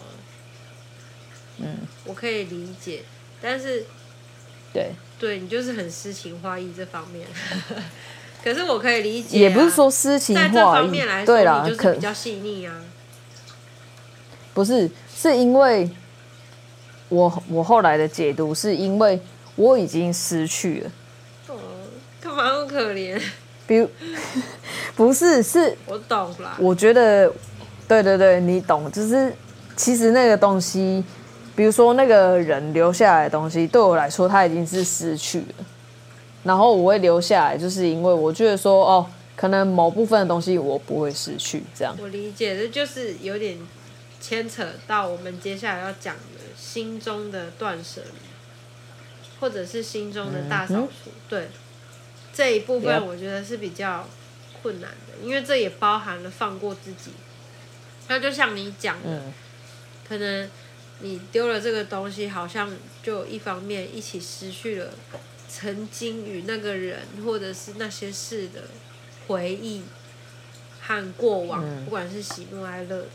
[1.58, 1.66] 嗯
[2.06, 3.02] 我可以理解，
[3.42, 3.84] 但是，
[4.72, 7.26] 对，对你就是很诗情画意这方面，
[8.42, 12.74] 可是我可以理解、啊，也不是说诗情画意，在这方面来说，对啦，你就是比较细腻啊。
[14.54, 15.88] 不是，是因为
[17.08, 19.18] 我我后来的解读是因为
[19.56, 20.90] 我已经失去了。
[21.48, 21.54] 哦，
[22.20, 23.20] 干嘛那么可怜？
[23.66, 23.88] 比如，
[24.96, 26.56] 不是，是，我懂啦。
[26.58, 27.32] 我觉得，
[27.88, 29.32] 对对对，你懂，就是
[29.76, 31.02] 其实那个东西，
[31.54, 35.64] 比如说那个人留下来的东西，对我来说，他已经是失去了。
[36.44, 41.96] 然后我会留下来，就是因为我觉得说，哦，可能某部分的东西我不会失去，这样。
[42.00, 43.58] 我理解，这就是有点。
[44.22, 48.28] 牵扯到我们接下来要讲的心中的断舍离，
[49.40, 51.48] 或者是心中的大扫除，嗯、对
[52.32, 54.06] 这一部分，我觉得是比较
[54.62, 57.10] 困难的，因为这也包含了放过自己。
[58.06, 59.34] 那就像你讲的，嗯、
[60.08, 60.48] 可能
[61.00, 62.70] 你丢了这个东西，好像
[63.02, 64.92] 就一方面一起失去了
[65.48, 68.62] 曾经与那个人或者是那些事的
[69.26, 69.82] 回忆
[70.80, 73.08] 和过往，嗯、不管是喜怒哀乐的。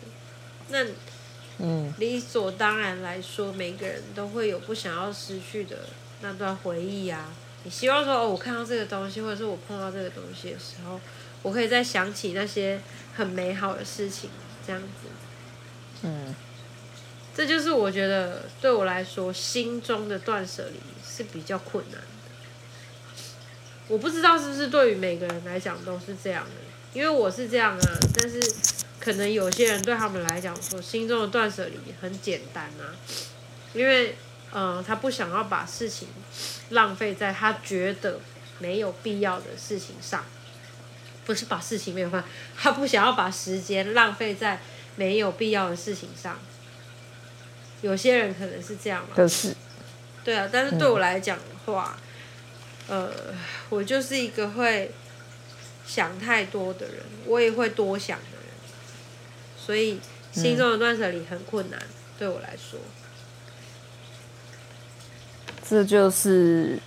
[0.70, 0.86] 那，
[1.60, 5.78] 嗯，理所当然来说，每个人都会有不想要失去的
[6.22, 7.34] 那段回忆啊。
[7.64, 11.00] 你希望说，哦，我看到这个东西，或者是我碰到这个东西的时候，
[11.42, 12.80] 我可以再想起那些
[13.16, 14.30] 很美好的事情，
[14.66, 15.10] 这样子。
[16.04, 16.36] 嗯，
[17.38, 22.08] 这就是我觉得对我来说，心中的断舍离是比较困难的。
[23.88, 26.52] 我不知道是不是对于每个人来讲都是这样的，
[26.94, 28.42] 因为我是这样啊，但是。
[29.00, 32.92] 可能有些人对他们来讲说，心中的断舍离很简单啊，
[33.74, 34.18] 因为，
[34.52, 36.10] 嗯、呃，他不想要把事情
[36.72, 38.20] 浪费在他觉得
[38.60, 40.26] 没有必要的事情上，
[41.26, 44.60] 不是把事情没有办法，他不想要把时间浪费在
[44.98, 46.38] 没有必要的事情上。
[47.82, 49.56] 有些人可能是这样嘛，就是，
[50.24, 51.98] 对啊，但是对我来讲的话，
[52.90, 53.12] 嗯、呃，
[53.70, 54.92] 我就是一个会
[55.86, 58.38] 想太多的人，我也会多想的人。
[59.58, 60.00] 所以，
[60.32, 62.80] 心中的断舍离很困难，嗯、对我来说。
[65.70, 66.80] 这就是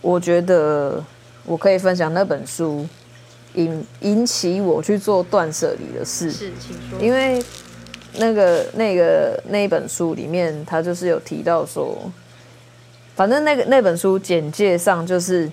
[0.00, 1.04] 我觉得
[1.44, 2.88] 我可以分享那本书
[3.54, 6.32] 引引起我去做断舍离的事。
[6.32, 6.98] 是，请说。
[6.98, 7.44] 因为
[8.14, 12.10] 那个那个那一本书里面，他就是有提到说，
[13.14, 15.50] 反正那个那本书简介上就是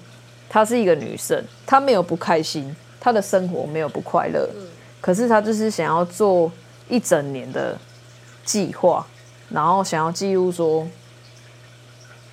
[0.49, 4.49] 她是一个女生，她没有不开心，她的生活没有不快乐。
[4.55, 4.67] 嗯
[4.99, 6.51] 可是她就是想要做
[6.89, 7.77] 一整年的
[8.43, 9.05] 计划，
[9.49, 10.85] 然后想要记录说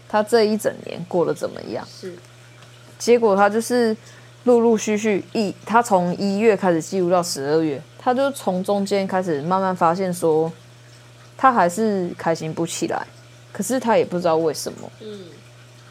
[0.08, 1.86] 她这一整年过得怎么样。
[1.86, 2.14] 是，
[2.98, 3.94] 结果她就是
[4.44, 10.52] 陆陆续续一，他从一月开始记录到十二月，他就从中间开始慢慢发现说，
[11.36, 13.06] 他还是开心不起来。
[13.52, 14.90] 可是他也不知道为什么。
[15.00, 15.20] 嗯，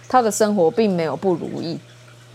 [0.07, 1.79] 他的生活并没有不如意。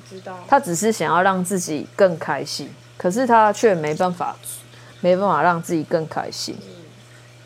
[0.08, 0.38] 知道。
[0.48, 2.68] 他只是想要让自己更开心。
[2.96, 4.34] 可是他却没办法，
[5.00, 6.56] 没办法让自己更开心。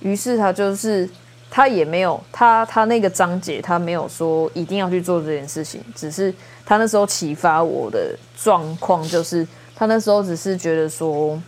[0.00, 1.06] 于是他就是，
[1.50, 5.82] 他也没有他他那个章节，他没有说一定要去做这件事情。
[5.94, 6.32] 只是
[6.64, 11.40] 他那时候启发我的状况，就是他那时候只是觉得说，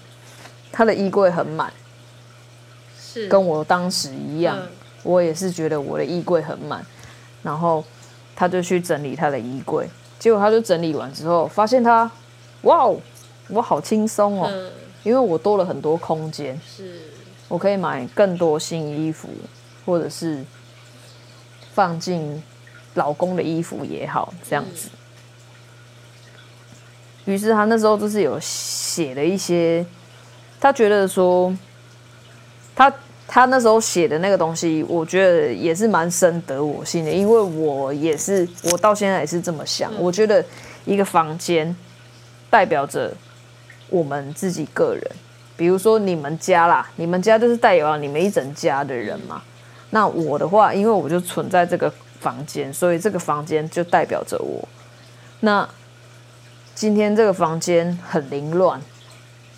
[0.73, 1.73] 他的衣柜很满，
[3.01, 4.59] 是跟我当时一样，
[5.03, 6.85] 我也是觉得我的衣柜很满。
[7.43, 7.85] 然后
[8.35, 9.87] 他就去整理他的衣柜，
[10.19, 12.11] 结果他就整理完之后，发现他，
[12.63, 12.99] 哇哦！
[13.49, 14.71] 我好轻松哦，嗯、
[15.03, 17.03] 因为我多了很多空间，是，
[17.49, 19.29] 我可以买更多新衣服，
[19.85, 20.43] 或者是
[21.75, 22.43] 放进
[22.95, 24.89] 老公的衣服也好，这样子。
[27.25, 29.85] 于、嗯、是他那时候就是有写了一些，
[30.61, 31.57] 他觉得说，
[32.75, 32.93] 他
[33.27, 39.93] 他那时候写的那个东西，我觉得也是蛮深得我心的，因为我也是，我到现在也是这么想。
[39.95, 40.45] 嗯、我觉得
[40.85, 41.75] 一个房间
[42.51, 43.13] 代表着。
[43.91, 45.03] 我们自己个人，
[45.57, 49.41] 比如说你们家啦，你们家就是代表了你们一整家的人嘛。
[49.91, 54.67] 那我的话，因为我就存在这个房间，所以这个房间就代表着我。
[55.41, 55.69] 那
[56.75, 58.81] 今天这个房间很凌乱，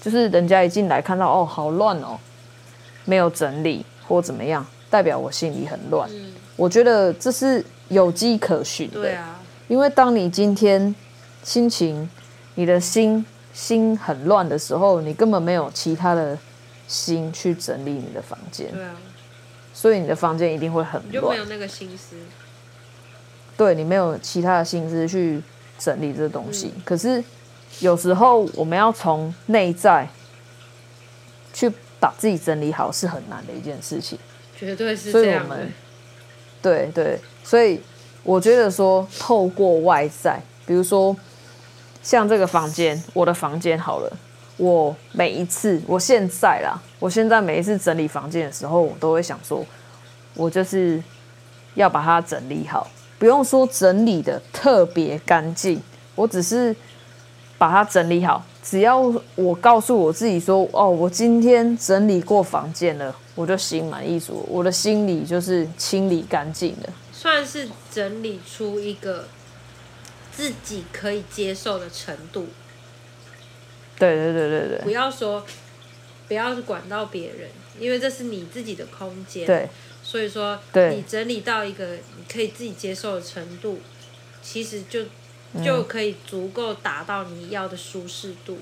[0.00, 2.18] 就是人家一进来看到哦，好乱哦，
[3.04, 6.08] 没有整理或怎么样，代表我心里很乱。
[6.12, 6.32] 嗯。
[6.56, 9.00] 我觉得这是有迹可循的。
[9.00, 9.40] 对啊。
[9.68, 10.94] 因为当你今天
[11.42, 12.08] 心情，
[12.54, 13.24] 你的心。
[13.56, 16.36] 心很乱的时候，你根本没有其他的
[16.86, 18.70] 心去整理你的房间。
[18.70, 18.94] 对啊，
[19.72, 21.12] 所以你的房间一定会很乱。
[21.14, 22.16] 就没有那个心思。
[23.56, 25.42] 对，你没有其他的心思去
[25.78, 26.72] 整理这东西。
[26.74, 26.82] 嗯。
[26.84, 27.22] 可是
[27.80, 30.08] 有时候我们要从内在
[31.52, 34.18] 去把自己整理好，是很难的一件事情。
[34.56, 35.46] 绝对是这样。
[35.46, 35.72] 所以我们，
[36.62, 37.80] 对对，所以
[38.22, 41.14] 我觉得说，透过外在，比如说
[42.02, 44.16] 像这个房间，我的房间好了，
[44.56, 49.64] 我每一次，我现在啦，我现在每一次整理房间的时候，我都会想说，
[50.34, 51.02] 我就是
[51.74, 55.80] 要把它整理好，不用说整理的特别干净，
[56.14, 56.74] 我只是
[57.58, 58.44] 把它整理好。
[58.62, 58.98] 只要
[59.36, 69.28] 我告诉我自己说，哦，我今天整理过房间了，我就心满意足，我的心里就是清理干净的，算是整理出一个
[70.32, 72.48] 自己可以接受的程度。
[73.98, 75.46] 对对对对对，不要说，
[76.26, 77.48] 不要管到别人，
[77.78, 79.46] 因为这是你自己的空间。
[79.46, 79.68] 对，
[80.06, 83.80] 所以说，你整理到一个你可以自己接受的程度，
[84.42, 85.04] 其实就。
[85.64, 88.58] 就可以足够达到你要的舒适度，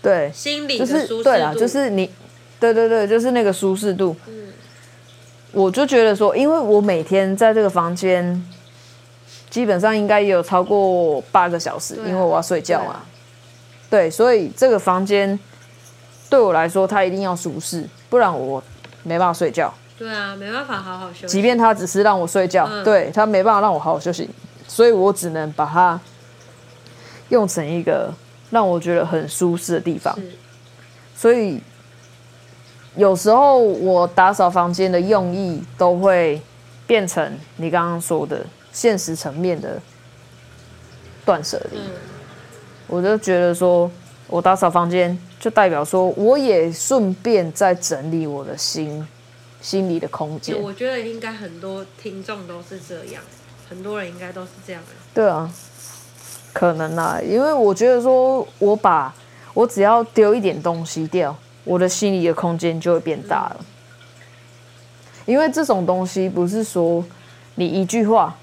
[0.00, 2.10] 对，心理的舒适度，就是对啦，就是你，
[2.58, 4.16] 对对对，就是那个舒适度。
[4.26, 4.50] 嗯，
[5.52, 8.42] 我就觉得说，因为我每天在这个房间，
[9.50, 12.92] 基本上应该也有超过八个小时，啊、因为我要睡觉嘛。
[12.92, 13.06] 啊、
[13.90, 15.38] 对，所以这个房间
[16.30, 18.62] 对我来说，它一定要舒适，不然我
[19.06, 19.72] 没办法睡觉。
[19.96, 21.28] 对啊，没办法好好休息。
[21.28, 24.28] 即便他只是让我睡觉，嗯、对他没办法让我好好休息。
[24.68, 25.98] 所以我只能把它
[27.28, 28.12] 用成一个
[28.50, 30.14] 让我觉得很舒适的地方。
[31.14, 31.62] 所以
[32.96, 36.42] 有时候我打扫房间的用意都会
[36.86, 39.80] 变成你刚刚说的现实层面的
[41.24, 41.78] 断舍离。
[42.86, 43.90] 我就觉得说，
[44.28, 49.06] 我打扫房间就代表说，我也顺便在整理我的心
[49.60, 50.60] 心里的空间。
[50.60, 53.22] 我觉得应该很多听众都是这样。
[53.68, 54.88] 很多人应该都是这样的。
[55.12, 55.50] 对啊，
[56.52, 59.12] 可能啊，因为我觉得说，我把
[59.54, 63.56] 我只要丢一点东西掉，我的心里的空间就会变大了。
[65.24, 67.04] 因为这种东西不是说
[67.56, 68.36] 你一句话，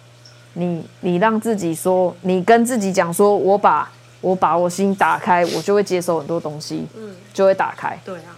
[0.55, 3.89] 你你让自己说，你跟自己讲说，我把
[4.23, 7.99] 我把我心打开，我就会接受很多东西，嗯，就会打开。
[8.03, 8.35] 对啊，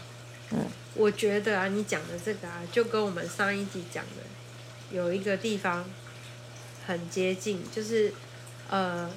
[0.52, 0.58] 嗯，
[0.96, 4.24] 我觉得啊，你讲的这个啊，就跟我们上一集讲的
[4.92, 5.86] 有一个地方。
[6.88, 8.14] 很接近，就是，
[8.70, 9.10] 呃，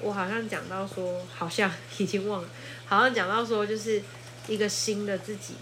[0.00, 2.48] 我好像讲到说，好像已经忘了，
[2.86, 4.02] 好像讲到说，就是
[4.48, 5.52] 一个新的自己，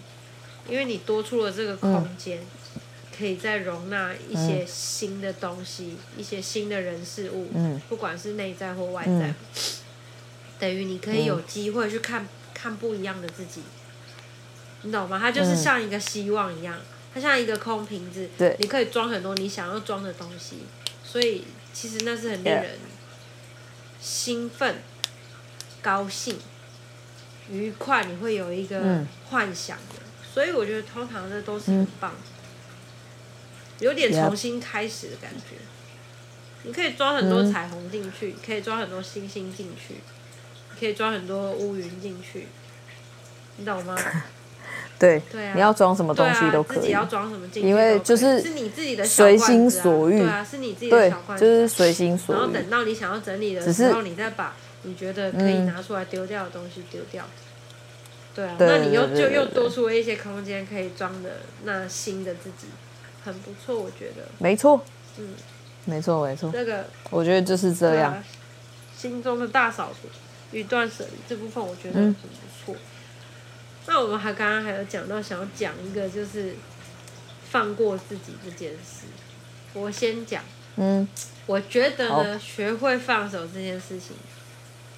[0.69, 2.81] 因为你多出了这个空间，嗯、
[3.17, 9.35] 可以再容纳一些新的东西，嗯、一些新的人事物，嗯、不管是内在或外在，嗯、
[10.59, 13.61] 等于你可以有机会去看看不一样的自己，
[14.81, 15.17] 你懂吗？
[15.17, 16.77] 它就是像一个希望一样，
[17.13, 20.57] 它像一个空瓶子，对，你可以装很多你想要装的东西。
[21.03, 22.77] 所以其实那是很令人
[23.99, 24.83] 兴奋、
[25.81, 26.37] 高兴、
[27.49, 30.03] 愉快，你会有一个幻想的。
[30.31, 32.13] 所以我觉得通常这都是很棒，
[33.79, 35.55] 有点重新开始的感觉。
[36.63, 39.95] 你可以装很多彩虹进去，可以装很多星星进去，
[40.79, 42.47] 可以装很多乌云进去，
[43.57, 43.97] 你懂吗？
[44.99, 45.53] 对，对啊。
[45.55, 46.91] 你要装什么东西都可以，
[47.61, 48.41] 因为就是
[49.05, 52.37] 随心所欲，对啊，是你自己的小罐子，就是随心所欲。
[52.37, 57.23] 然后等到你想要整理的时候，你再把你觉得可以拿出来丢掉的东西丢掉。
[58.35, 61.29] 对啊，那你又就又多出了一些空间可以装的
[61.63, 62.67] 那新的自己，
[63.23, 64.23] 很不错，我觉得。
[64.37, 64.81] 没错，
[65.17, 65.29] 嗯，
[65.85, 66.51] 没错没错。
[66.51, 68.21] 这个我觉得就是这样，
[68.97, 70.09] 心中的大扫除
[70.51, 72.27] 与断舍离这部分，我觉得很不
[72.65, 72.75] 错。
[73.85, 76.55] 那我们还刚刚还有讲到，想要讲一个就是
[77.49, 79.07] 放过自己这件事。
[79.73, 80.43] 我先讲，
[80.75, 81.07] 嗯，
[81.45, 84.15] 我觉得呢，学会放手这件事情，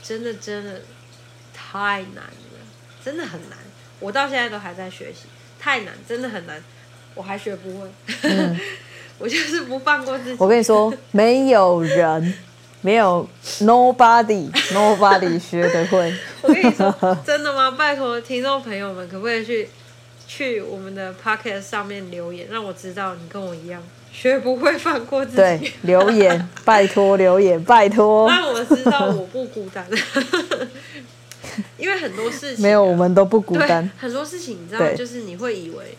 [0.01, 0.81] 真的真的
[1.53, 2.59] 太难了，
[3.03, 3.57] 真的很难。
[3.99, 5.27] 我到现在都还在学习，
[5.59, 6.61] 太难，真的很难，
[7.15, 7.91] 我还学不会。
[8.23, 8.59] 嗯、
[9.19, 10.35] 我就是不放过自己。
[10.39, 12.33] 我跟你说，没有人。
[12.82, 13.28] 没有
[13.60, 16.13] ，nobody，nobody 学得会。
[16.41, 16.92] 我跟你说，
[17.25, 17.71] 真的吗？
[17.77, 19.69] 拜托听众朋友们，可不可以去
[20.27, 25.38] 去我们的 pocket 上面留言，让我知道你跟我一样学不会放过自己。
[25.38, 28.27] 对，留言，拜托留言，拜托。
[28.27, 29.86] 让我知道我不孤单。
[31.77, 33.90] 因为很多事情、啊、没有，我们都不孤单。
[34.00, 35.98] 很多事情你知道，就是你会以为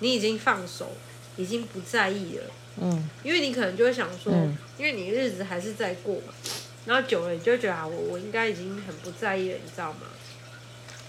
[0.00, 0.92] 你已经放手，
[1.36, 2.44] 已经不在意了。
[2.80, 6.32] 嗯，因为你可能就会想说，嗯、因为你日子还是在过嘛，
[6.86, 10.06] 然后久了你就觉得啊，我我应该已经很不在意了，你知道吗？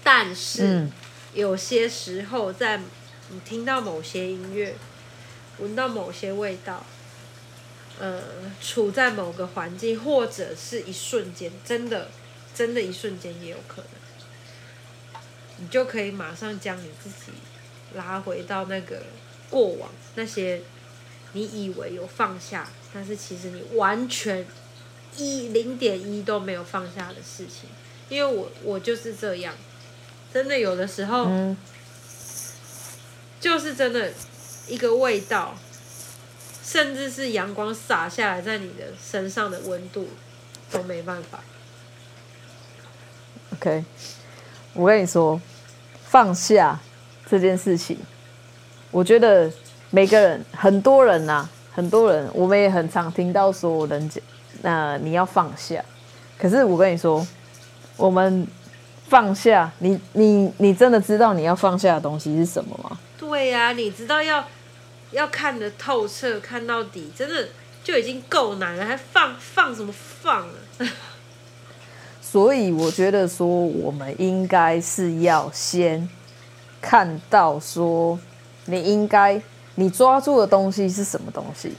[0.03, 0.91] 但是、嗯、
[1.33, 2.81] 有些时候，在
[3.29, 4.75] 你听到某些音乐，
[5.59, 6.85] 闻到某些味道，
[7.99, 8.21] 呃，
[8.61, 12.09] 处在某个环境，或者是一瞬间，真的，
[12.53, 15.21] 真的，一瞬间也有可能，
[15.57, 17.31] 你就可以马上将你自己
[17.93, 19.03] 拉回到那个
[19.49, 20.61] 过往那些
[21.33, 24.45] 你以为有放下，但是其实你完全
[25.17, 27.69] 一零点一都没有放下的事情。
[28.09, 29.53] 因为我我就是这样，
[30.33, 31.55] 真的有的时候，嗯、
[33.39, 34.11] 就是真的
[34.67, 35.55] 一个味道，
[36.61, 40.09] 甚至是阳光洒下来在你的身上的温度
[40.69, 41.41] 都没办法。
[43.53, 43.85] OK，
[44.73, 45.41] 我跟你说，
[46.03, 46.79] 放下
[47.29, 47.97] 这件事情，
[48.91, 49.49] 我觉得
[49.93, 54.21] 每个人、很多人呐、啊，很多人，我们也很常听到说人家，
[54.61, 55.83] 那你要放下。
[56.39, 57.25] 可是我跟你说，
[57.97, 58.47] 我们
[59.09, 62.97] 放下，你你你真的知道你要放下的东西是什么吗？
[63.19, 64.43] 对呀、啊，你知道要
[65.11, 67.49] 要看得透彻，看到底，真的
[67.83, 70.55] 就已经够难了，还放放什么放啊？
[72.21, 76.07] 所以我觉得说，我们应该是要先
[76.79, 78.17] 看到说，
[78.65, 79.41] 你应该
[79.81, 81.73] 你抓住的东西是什么东西，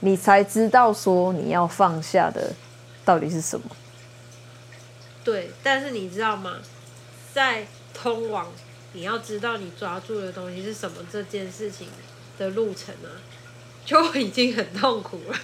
[0.00, 2.52] 你才知道说你要放下的
[3.04, 3.64] 到底是什么。
[5.22, 6.56] 对，但是你知道吗？
[7.32, 8.52] 在通往
[8.94, 11.86] 你要知道你抓住的东西是什么这件事情
[12.36, 13.14] 的路程啊，
[13.84, 15.38] 就已经很痛苦了。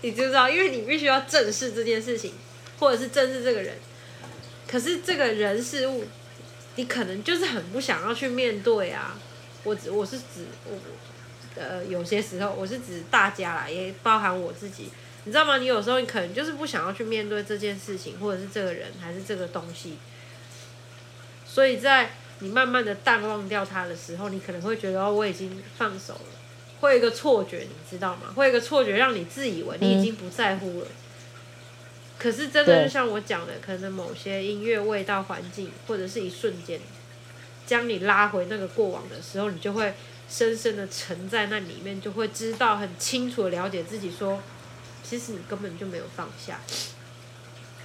[0.00, 0.50] 你知不知道？
[0.50, 2.32] 因为你必须要正视这件事情。
[2.78, 3.74] 或者是正视这个人，
[4.68, 6.04] 可是这个人事物，
[6.74, 9.16] 你可能就是很不想要去面对啊。
[9.66, 10.78] 我指我是指我，
[11.60, 14.90] 呃，有些时候我是指大家啦，也包含我自己，
[15.24, 15.58] 你知道吗？
[15.58, 19.98] 你有时候你可能就是不想要去面对这件事情，或者是这个人，还是这个东西。
[21.44, 26.20] 所以在你慢慢的淡忘掉它的时候，你可能会觉得哦，我已经放手了，
[26.80, 28.32] 会有一个错觉，你知道吗？
[28.36, 30.86] 会有一个错觉，让你自以为你已经不在乎了。
[30.86, 31.02] 嗯
[32.18, 36.80] 可是真的就像我讲的，可能某些音乐、味道、环境，或者是一瞬间，
[37.66, 39.92] 将你拉回那个过往的时候，你就会
[40.30, 44.40] 深深的沉在那里面，就会知道很清楚的了解自己，说，
[45.02, 46.60] 其实你根本就没有放下，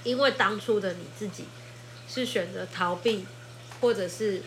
[0.04, 1.44] 因为当初的你自己
[2.08, 3.26] 是选择逃避，
[3.80, 4.42] 或者是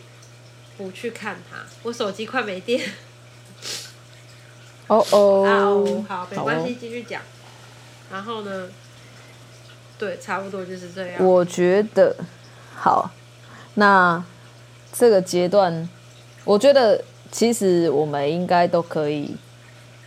[0.76, 1.58] 不去看它。
[1.82, 2.82] 我手机快没电。
[4.88, 6.04] 哦哦。
[6.08, 7.22] 好，没关系，继续讲。
[8.10, 8.70] 然后呢？
[9.98, 11.24] 对，差不多就是这样。
[11.24, 12.14] 我觉得
[12.76, 13.10] 好，
[13.74, 14.22] 那
[14.98, 15.88] 这个阶段，
[16.44, 19.36] 我觉得其实我们应该都可以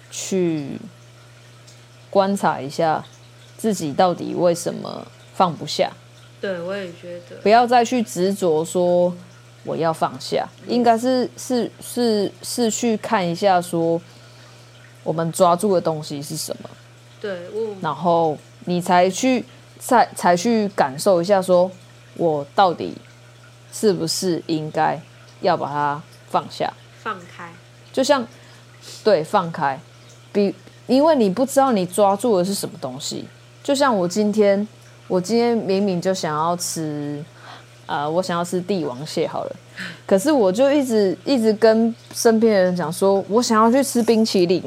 [0.09, 0.79] 去
[2.09, 3.03] 观察一下
[3.57, 5.91] 自己到底为什么放不下。
[6.41, 7.35] 对，我也觉得。
[7.43, 9.13] 不要再去执着说
[9.63, 14.01] 我要放下，嗯、应该是是是是去看一下说
[15.03, 16.69] 我们抓住的东西是什么。
[17.21, 17.39] 对，
[17.81, 19.45] 然后你才去。
[19.81, 21.71] 才才去感受一下，说
[22.17, 22.93] 我到底
[23.71, 24.99] 是不是应该
[25.41, 27.51] 要把它放下、放开？
[27.91, 28.25] 就像
[29.03, 29.79] 对放开，
[30.31, 30.53] 比
[30.87, 33.27] 因为你不知道你抓住的是什么东西。
[33.63, 34.67] 就像我今天，
[35.07, 37.23] 我今天明明就想要吃，
[37.85, 39.55] 啊、呃，我想要吃帝王蟹好了，
[40.07, 44.63] 可是我就一直一直跟身边的人讲说，我想要去吃冰淇淋，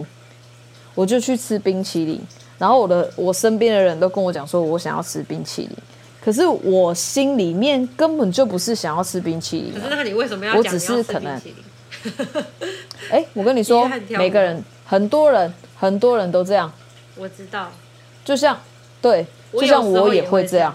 [0.95, 2.21] 我就去吃冰淇淋。
[2.59, 5.71] 然后我的我身边的人都跟我讲说，我想要吃冰淇淋，
[6.25, 9.75] 可是我心里面根本就不是想要吃冰淇淋。
[9.75, 10.55] 可是那你为什么要？
[10.55, 11.41] 我只是可能。
[13.11, 16.73] 哎，我跟你说，每个人很多人很多人都这样。
[17.17, 17.71] 我知道。
[18.25, 18.59] 就像
[19.01, 20.75] 对，就像我也会这样。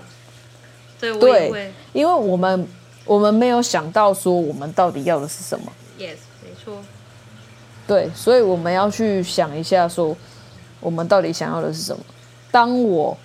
[0.99, 2.67] 对，对，因为我们
[3.05, 5.71] 我们没有想到说我们到底要的是什么。
[5.97, 6.81] Yes，没错。
[7.87, 10.15] 对，所以我们要去想一下说。
[10.79, 12.03] 我们到底想要的是什么？
[12.51, 13.17] 当我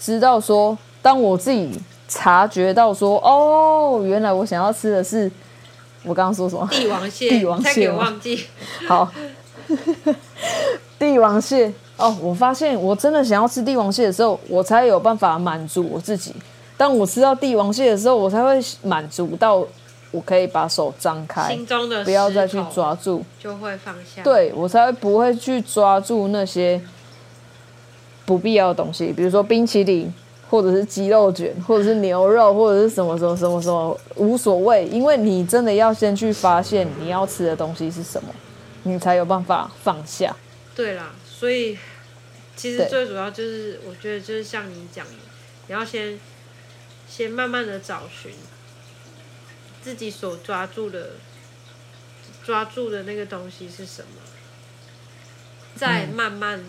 [0.00, 1.70] 知道说，当我自己
[2.08, 5.30] 察觉到说，哦，原来我想要吃的是，
[6.04, 6.66] 我刚刚说什么？
[6.70, 7.28] 帝王蟹。
[7.28, 7.90] 帝王蟹。
[7.90, 8.46] 忘记。
[8.86, 9.12] 好。
[10.98, 11.72] 帝王蟹。
[11.96, 16.34] 哦，我发现我真的想要吃帝王蟹的时候，我才有办法满足我自己。
[16.76, 19.66] 当我吃到帝王蟹的时候，我才会满足到。
[20.10, 24.22] 我可以把手张开，心中的不要再去抓住，就会放下。
[24.22, 26.78] 对，我才会不会去抓住那些
[28.26, 30.12] 不必要的东西，比如说冰淇淋，
[30.52, 34.86] 或者是鸡肉卷，或者是牛肉，或者是什么什么什么什么，无所谓。
[34.86, 38.28] 因为你真的要先去发现你要吃的东西是什么，
[38.82, 40.36] 你才有办法放下。
[40.74, 41.78] 对啦，所以
[42.54, 45.12] 其实最主要就是，我觉得就是像你讲的，
[45.68, 46.20] 你要先
[47.08, 48.30] 先慢慢的找寻。
[49.80, 51.12] 自己所抓住的、
[52.44, 54.20] 抓住的那个东西是什么？
[55.74, 56.62] 再慢慢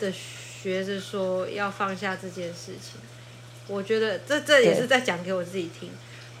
[0.00, 0.12] 的
[0.60, 3.00] 学着说要放下这件事情。
[3.68, 5.90] 我觉得这这也是在讲给我自己听，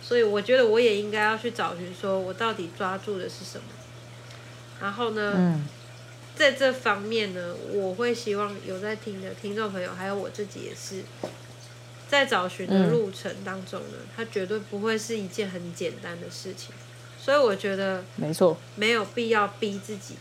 [0.00, 3.64] 所以我觉得我也应该要去找寻，说我到底抓住的是什么。
[4.80, 5.66] 然后呢，嗯、
[6.34, 11.02] 在这方面呢，我会希望有在听的听众朋友，还有我自己也是，
[12.08, 16.74] 在找寻的路程当中呢，嗯、它绝对不会是一件很简单的事情。
[17.20, 20.14] 所以我觉得，没错，没有必要逼自己，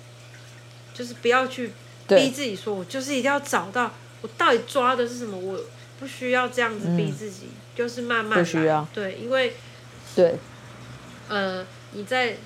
[0.94, 1.72] 就是不要去
[2.08, 5.60] 逼自己说，我就是一定要找到我到底抓的是什么，我
[6.00, 8.44] 不需要这样子逼自己，嗯、就是慢慢来。
[8.44, 8.88] 不需要。
[8.94, 9.54] 对，因为，
[10.16, 10.36] 对，
[11.28, 12.38] 呃，你在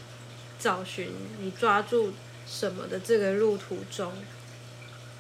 [0.60, 2.14] 找寻你抓住
[2.48, 4.12] 什么的这个路途中，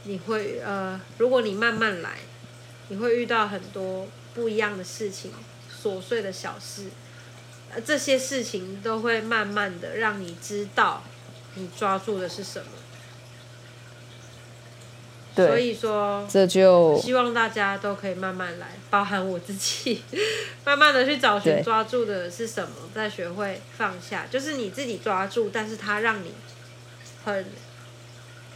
[0.03, 2.19] 你会呃，如果你慢慢来，
[2.89, 5.31] 你会遇到很多不一样的事情，
[5.83, 6.85] 琐碎的小事。
[7.85, 11.03] 这些事情都会慢慢的让你知道，
[11.55, 12.67] 你抓住的是什么。
[15.35, 20.03] 对，所以说，这就希望大家都可以慢慢来，包含我自己，
[20.65, 24.25] 慢慢的去找寻抓住的是什么，再学会放下。
[24.29, 26.33] 就是你自己抓住，但是它让你
[27.23, 27.45] 很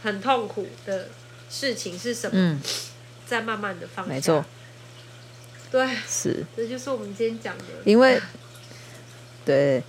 [0.02, 1.08] 很痛苦的
[1.48, 2.32] 事情是什么？
[2.34, 2.60] 嗯，
[3.26, 4.12] 再慢慢的放下。
[4.12, 4.44] 没错。
[5.70, 8.20] 对，是，这就是我们今天讲的，因为。
[9.46, 9.80] 对，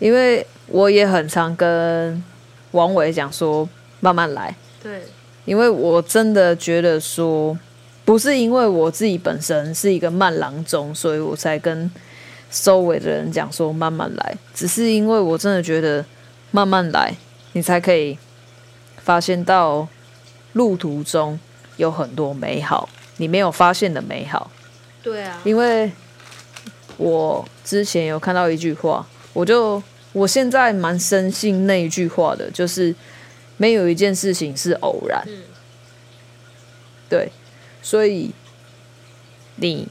[0.00, 2.20] 因为我也很常跟
[2.72, 3.68] 王伟讲说，
[4.00, 4.52] 慢慢来。
[4.82, 5.04] 对，
[5.44, 7.58] 因为我真的觉得说，
[8.04, 11.90] 不是因为我自己本身是一个慢郎中，所以我才跟
[12.50, 14.36] 周围的人讲说慢慢来。
[14.54, 16.04] 只是因为我真的觉得
[16.50, 17.14] 慢慢来，
[17.52, 18.18] 你才可以
[18.98, 19.86] 发现到
[20.54, 21.38] 路途中
[21.76, 24.50] 有很多美好，你没有发现的美好。
[25.02, 25.92] 对啊，因为。
[26.96, 29.82] 我之前有看到一句话，我就
[30.12, 32.94] 我现在蛮深信那一句话的，就是
[33.56, 35.24] 没有一件事情是偶然。
[35.26, 35.42] 嗯。
[37.08, 37.30] 对，
[37.82, 38.32] 所以
[39.56, 39.88] 你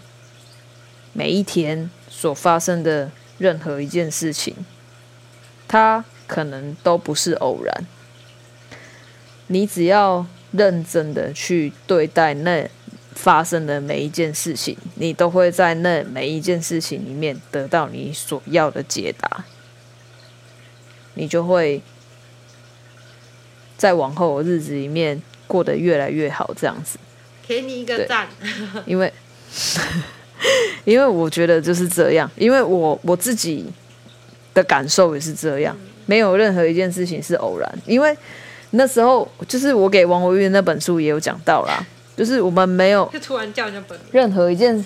[1.13, 4.55] 每一天所发生的任何一件事情，
[5.67, 7.85] 它可能都不是偶然。
[9.47, 12.69] 你只要认真的去对待那。
[13.15, 19.45] 发生的每一件事情，你都会在那每一件事情里面得到你所要的解答，
[21.13, 21.79] 你就会
[23.83, 26.49] 在往后的日子里面过得越来越好。
[26.55, 26.97] 这样子，
[27.45, 28.29] 给你一个赞，
[28.87, 29.11] 因为
[30.85, 33.65] 因为我觉得就是这样，因为我我自己
[34.53, 35.75] 的感受也是这样，
[36.05, 38.15] 没有任何一件事情是偶然，因为
[38.71, 41.85] 那时候就是我给王维玉那本书也有讲到啦。
[42.15, 44.85] 就是我们没有，就突然叫人家本，任何一件，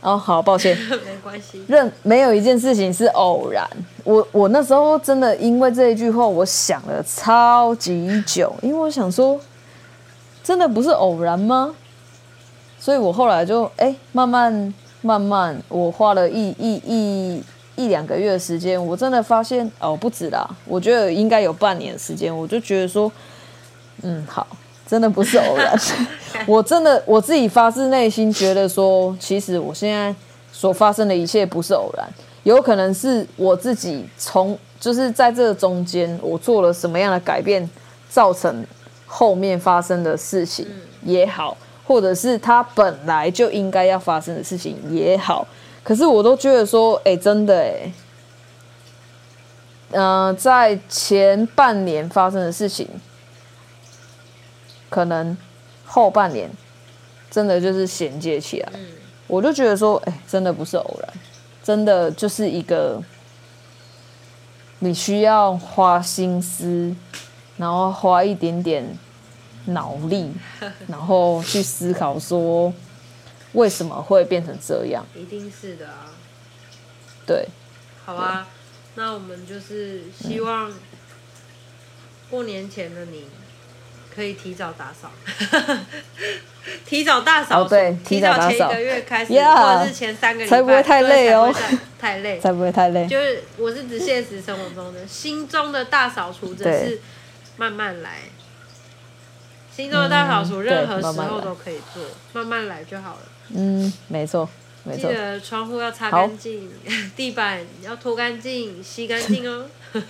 [0.00, 3.68] 哦，好，抱歉， 没关系，任没有一件事情是偶然。
[4.04, 9.40] 我我那时候真的因为这一句话，我想了超级久，因为我想说，
[10.44, 11.74] 真的不是偶然吗？
[12.78, 17.42] 所以我后来就哎、欸，慢慢慢慢，我花了一一一
[17.74, 23.10] 一两个月的时间，我真的发现哦，不止啦，我觉得应该有半年的时间，我就觉得说，
[24.02, 24.46] 嗯，好。
[24.86, 25.76] 真的不是偶然，
[26.46, 30.14] 我真的我自己发自内心觉得说，其实我现在
[30.52, 32.08] 所发生的一切不是偶然，
[32.44, 37.68] 有可能是我自己从就是在这个中间我做了什么样的改变，
[38.08, 38.64] 造成
[39.06, 40.64] 后面发生的事情
[41.02, 45.44] 也好，或者是它本来就应该要发生的事情也好，
[45.82, 47.92] 可是我都觉得说，哎、欸，真的哎、欸，
[49.90, 52.88] 嗯、呃，在前半年发生的事情。
[54.88, 55.36] 可能
[55.84, 56.50] 后半年
[57.30, 58.86] 真的就是衔接起来，嗯、
[59.26, 61.12] 我就觉得说，哎、欸，真的不是偶然，
[61.62, 63.02] 真的就是一个
[64.78, 66.94] 你需要花心思，
[67.56, 68.98] 然后花一点点
[69.66, 70.32] 脑力，
[70.86, 72.72] 然后去思考说
[73.52, 75.04] 为什么会变成这样。
[75.14, 76.06] 一定是的啊。
[77.26, 77.48] 对。
[78.04, 78.46] 好啊，
[78.94, 80.72] 那我们就是希望
[82.30, 83.24] 过年前的你。
[84.16, 85.10] 可以提早打扫，
[86.86, 91.54] 提早大扫除，对，提早前一个月开始，yeah, 或者是前三个礼拜，才不会太累哦，
[91.98, 93.06] 太累，才不会太累。
[93.06, 96.98] 就是我是指现实生活中的心中的大扫除，只是
[97.58, 98.20] 慢慢来。
[99.70, 102.02] 心中的大扫除，任何时候都可以做，
[102.32, 103.18] 慢慢来就好了。
[103.50, 104.48] 嗯，没错，
[104.84, 105.10] 没错。
[105.10, 106.70] 记得窗户要擦干净，
[107.14, 109.66] 地板要拖干净、吸干净哦。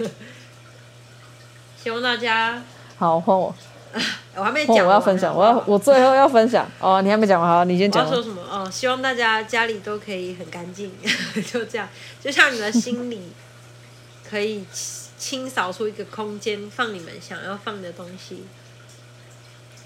[1.83, 2.63] 希望大家
[2.97, 3.53] 好换我。
[4.37, 7.01] 我还没讲，我要分享，我要我最后要分享哦。
[7.03, 8.05] 你还没讲完，好，你先讲。
[8.05, 8.43] 我要说什么？
[8.43, 10.93] 哦，希望大家家里都可以很干净，
[11.51, 11.89] 就这样，
[12.23, 13.33] 就像你的心里
[14.29, 14.65] 可以
[15.19, 18.45] 清扫出一个空间，放你们想要放的东西。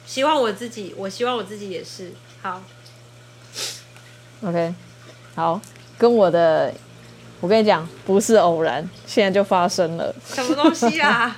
[0.07, 2.61] 希望我自己，我希望我自己也是好。
[4.43, 4.75] OK，
[5.37, 5.61] 好，
[5.97, 6.75] 跟我的，
[7.41, 10.13] 我跟你讲，不是偶然，现在就发生了。
[10.35, 11.37] 什么东西啊？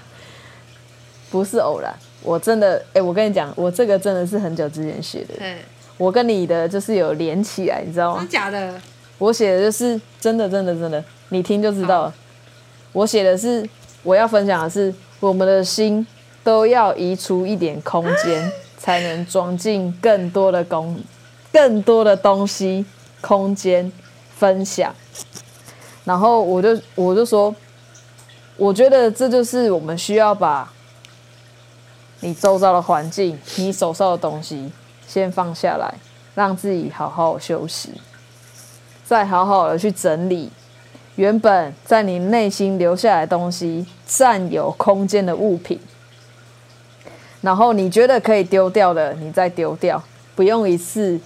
[1.30, 5.34] 不是偶然，我真的，哎、欸，我跟你讲，我这个真的是很久之前写的。
[5.38, 5.56] 对，
[5.96, 8.18] 我跟你的就是有连起来，你知道吗？
[8.18, 8.80] 真的假的？
[9.18, 12.14] 我写的就是真的，真的，真的，你听就知道了。
[12.92, 13.68] 我写的是，
[14.02, 16.06] 我要分享的是，我们的心
[16.42, 20.98] 都要移出一点空间，才能装进更多的工，
[21.52, 22.84] 更多的东西，
[23.20, 23.90] 空间
[24.36, 24.94] 分享。
[26.04, 27.54] 然后我就我就说，
[28.56, 30.72] 我觉得这就是我们需要把
[32.22, 34.70] 你周遭的环境、你手上的东西
[35.08, 35.92] 先放下来，
[36.36, 37.90] 让自己好好休息，
[39.04, 40.48] 再好好的去整理。
[41.16, 45.78] 原本在你内心留下来的东西，占有空间的物品，
[47.40, 50.02] 然后你觉得可以丢掉的，你再丢掉，
[50.36, 51.20] 不用一次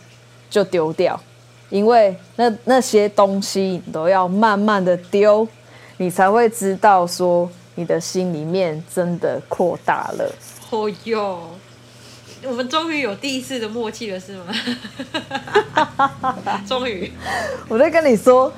[0.49, 1.21] 就丢掉，
[1.69, 5.47] 因为那那些东西你都要慢慢的丢，
[5.99, 10.35] 你才会知道说你的心里面真的扩大了。
[10.71, 11.59] 哦哟，
[12.43, 14.45] 我们终于有第一次的默契了，是吗？
[16.67, 17.13] 终于，
[17.69, 18.53] 我在跟你说。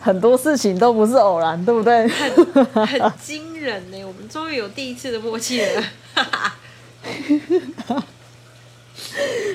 [0.00, 2.06] 很多事情都不是偶然，对不对？
[2.08, 5.82] 很很惊人呢，我们终于有第一次的默契了。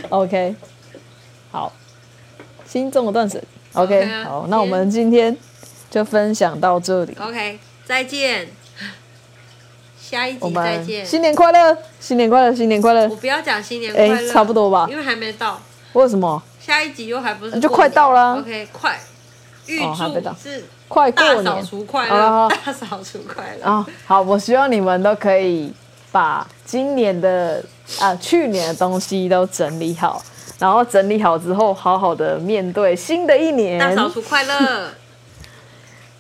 [0.10, 0.56] OK，
[1.52, 1.72] 好，
[2.66, 3.40] 心中的断舍。
[3.74, 5.38] OK，, okay 好，那我们今天
[5.92, 7.16] 就分享到这里。
[7.20, 8.48] OK，再见，
[10.10, 11.06] 下一集再见。
[11.06, 13.08] 新年快乐，新年快乐，新年快乐。
[13.08, 15.62] 我不要讲新年快乐，欸，差不多吧，因为还没到。
[15.94, 16.42] 为什么？
[16.60, 19.00] 下一集又还不是就快到了？OK，快。
[19.68, 23.86] 预祝是快过年，大扫除快乐，大扫除快乐啊！
[24.08, 25.72] 好，我希望你们都可以
[26.12, 27.64] 把今年的
[28.00, 30.24] 啊去年的东西都整理好，
[30.58, 33.78] 然后整理好之后，好好的面对新的一年。
[33.78, 34.90] 大扫除快乐，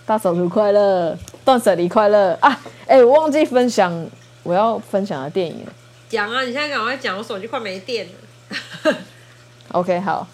[0.10, 2.50] 大扫除快乐，断舍离快乐啊！
[2.88, 3.94] 哎、欸，我忘记分享
[4.42, 5.72] 我要分享的电影了。
[6.10, 6.42] 讲啊！
[6.42, 8.96] 你现在赶快讲，我手机快没电了。
[9.74, 10.28] OK，好。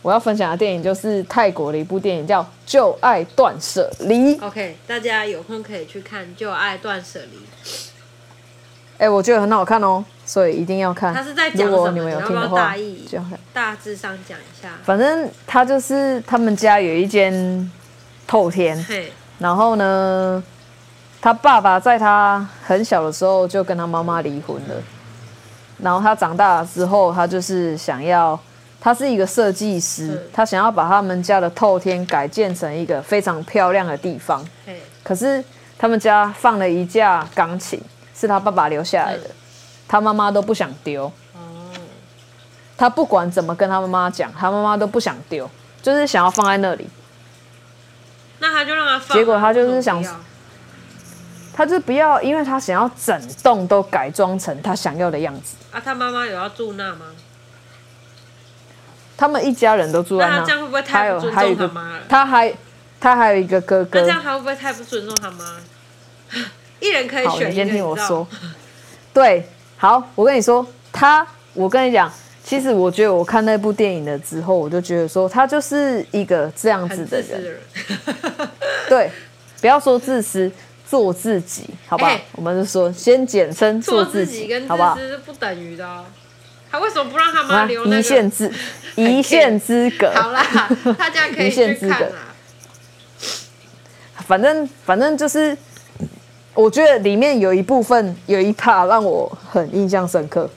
[0.00, 4.34] 我要分享的电影就是泰国的一部电影，叫《旧爱断舍离》。
[4.42, 7.36] OK，大家有空可以去看《旧爱断舍离》。
[8.94, 11.12] 哎、欸，我觉得很好看哦，所以一定要看。
[11.12, 11.70] 他是在讲什么？
[11.72, 13.06] 如果你们有听的话，要不要大意？
[13.52, 14.70] 大致上讲一下。
[14.82, 17.70] 反正他就是他们家有一间
[18.28, 18.86] 透天，
[19.40, 20.40] 然后呢，
[21.20, 24.76] 他爸爸在他很小的时候就跟他妈妈离婚了，
[25.82, 28.38] 然后他长大了之后，他就是想要。
[28.80, 34.40] 他是一个设计师，他想要把他们家的透天改建成一个非常漂亮的地方。
[35.02, 35.44] 可是
[35.76, 37.82] 他们家放了一架钢琴，
[38.14, 39.24] 是他爸爸留下来的，
[39.88, 41.10] 他妈妈都不想丢。
[42.76, 45.50] 他不管怎么跟他妈妈讲，他妈妈都不想丢，
[45.82, 46.88] 就是想要放在那里。
[48.40, 49.16] 那他就让他放。
[49.16, 50.02] 结果他就是想，
[51.52, 55.56] 他就不要，因为他想要整栋都改装成他想要的样子。
[55.72, 57.06] 啊，他妈妈有要住那吗？
[59.16, 62.02] 他们一家人都住在那，那他这样会不会太不尊重他妈了？
[62.08, 62.54] 他还
[63.00, 65.56] 他还有一个哥哥，那这样他会不会太不尊重他妈？
[66.78, 68.24] 一人可以选一个，你先听我说。
[69.12, 72.08] 对，好，我跟你说，他，我跟你讲，
[72.48, 77.60] 其实我觉得我看那部电影了之后，我就觉得说，他就是一个这样子的人。
[78.88, 79.10] 对，
[79.60, 80.50] 不要说自私，
[80.88, 82.08] 做自己，好吧？
[82.08, 84.96] 欸、我们就说，先简称做自己，跟好不好？
[84.96, 86.06] 是不等于的、哦。
[86.70, 87.98] 他为什么不让他妈留那个？
[87.98, 88.50] 一线之
[88.96, 90.10] 一线之隔。
[90.12, 90.42] 好啦，
[90.96, 92.34] 大家可以去看啦。
[94.26, 95.54] 反正反正就是，
[96.54, 100.48] 我觉得里面有一部分有一 part 让我很印象深刻。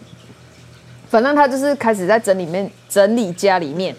[1.11, 3.93] 反正他就是开始在整理面整理家里面，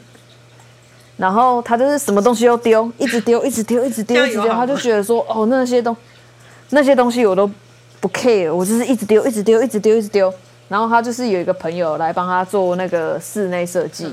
[1.18, 4.48] 然后他就是什么东西都丢，一直丢，一直丢，一直丢，一直丢。
[4.48, 5.94] 他就觉得说，哦，那些东
[6.70, 7.46] 那些东西我都
[8.00, 10.32] 不 care，我就是一直丢，一直丢，一直丢，一直丢。
[10.68, 14.10] 然后他就是有一个朋友来帮他做那个室内设计，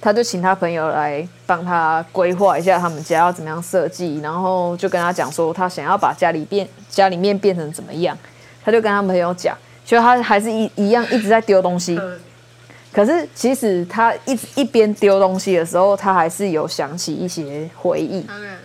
[0.00, 8.18] 他就请他朋友来帮他规划一下他们家要怎么样设计，然后就跟他讲说他想要把家里变家里面变成怎么样，
[8.64, 9.56] 他就跟他朋友讲，
[9.88, 11.98] 其实他还是一一样一直在丢东西，
[12.92, 18.60] 可是其实他一一边丢东西的时候，他还是有想起一些回忆，当然了，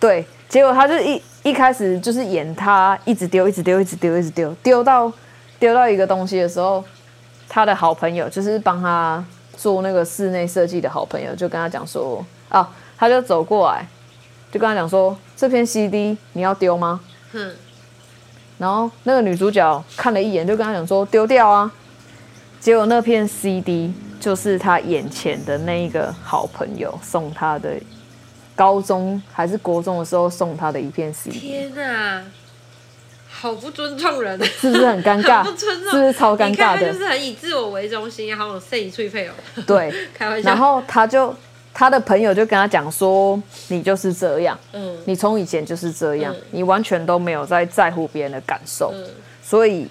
[0.00, 1.22] 对，结果他就一。
[1.44, 5.12] 一开始就是演他一直丢，一直丢，一直丢，一直丢，丢到
[5.58, 6.82] 丢到一个东西的时候，
[7.46, 9.22] 他的好朋友就是帮他
[9.54, 13.86] 做那个室内设计的好朋友，就跟他讲说啊，他就走过来，
[14.50, 16.98] 就跟他讲说，这片 CD 你要丢吗？
[17.34, 17.54] 嗯。
[18.58, 21.70] 然后那个女主角看了一眼，就跟他讲说丢掉啊。
[22.60, 27.74] 结果那片 CD 就是他眼前的那一个好朋友送他的。
[28.56, 31.40] 高中还是国中的时候送他的一片 CD。
[31.40, 32.22] 天哪！
[33.28, 35.42] 好不尊重人，是不是很尴尬？
[35.42, 36.92] 不尊重，是不是超尴尬的？
[36.92, 39.32] 就是很以自我为中心，好有善意脆配哦。
[39.66, 40.50] 对， 开玩笑。
[40.50, 41.34] 然后他就
[41.74, 49.04] 他的朋友就跟他讲说：“你就是这样，嗯，你从以前就是这样，嗯、你完全都没有在在乎别人的感受，嗯、
[49.42, 49.86] 所以，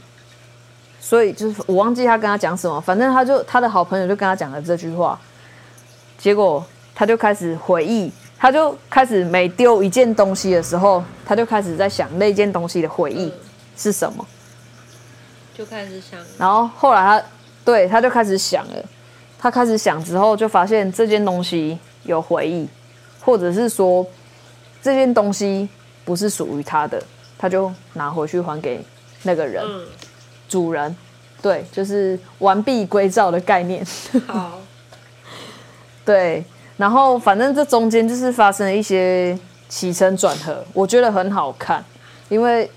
[0.99, 5.19] 所以就是我忘记他跟他讲什么，反正他就他的好朋友就跟他讲了这句话，
[6.17, 6.65] 结果
[6.95, 13.31] 他就开始回忆。”他就开始每丢一件东西的时候，他就开始在想那件东西的回忆
[13.77, 14.25] 是什么，
[15.57, 16.19] 就开始想。
[16.37, 17.23] 然后后来他
[17.63, 18.85] 对他就开始想了，
[19.43, 22.65] 他开始想之后就发现这件东西有回忆，
[23.19, 24.07] 或者是说
[24.81, 25.67] 这件东西
[26.05, 27.03] 不是属于他的，
[27.37, 28.81] 他就拿回去还给
[29.23, 29.85] 那个人，嗯、
[30.47, 30.95] 主人。
[31.41, 33.85] 对，就是完璧归赵的概念。
[34.27, 34.59] 好，
[36.05, 36.41] 对。
[36.77, 39.37] 然后，反正这中间就是发生了一些
[39.67, 41.83] 起承转合，我觉得很好看，
[42.29, 42.71] 因为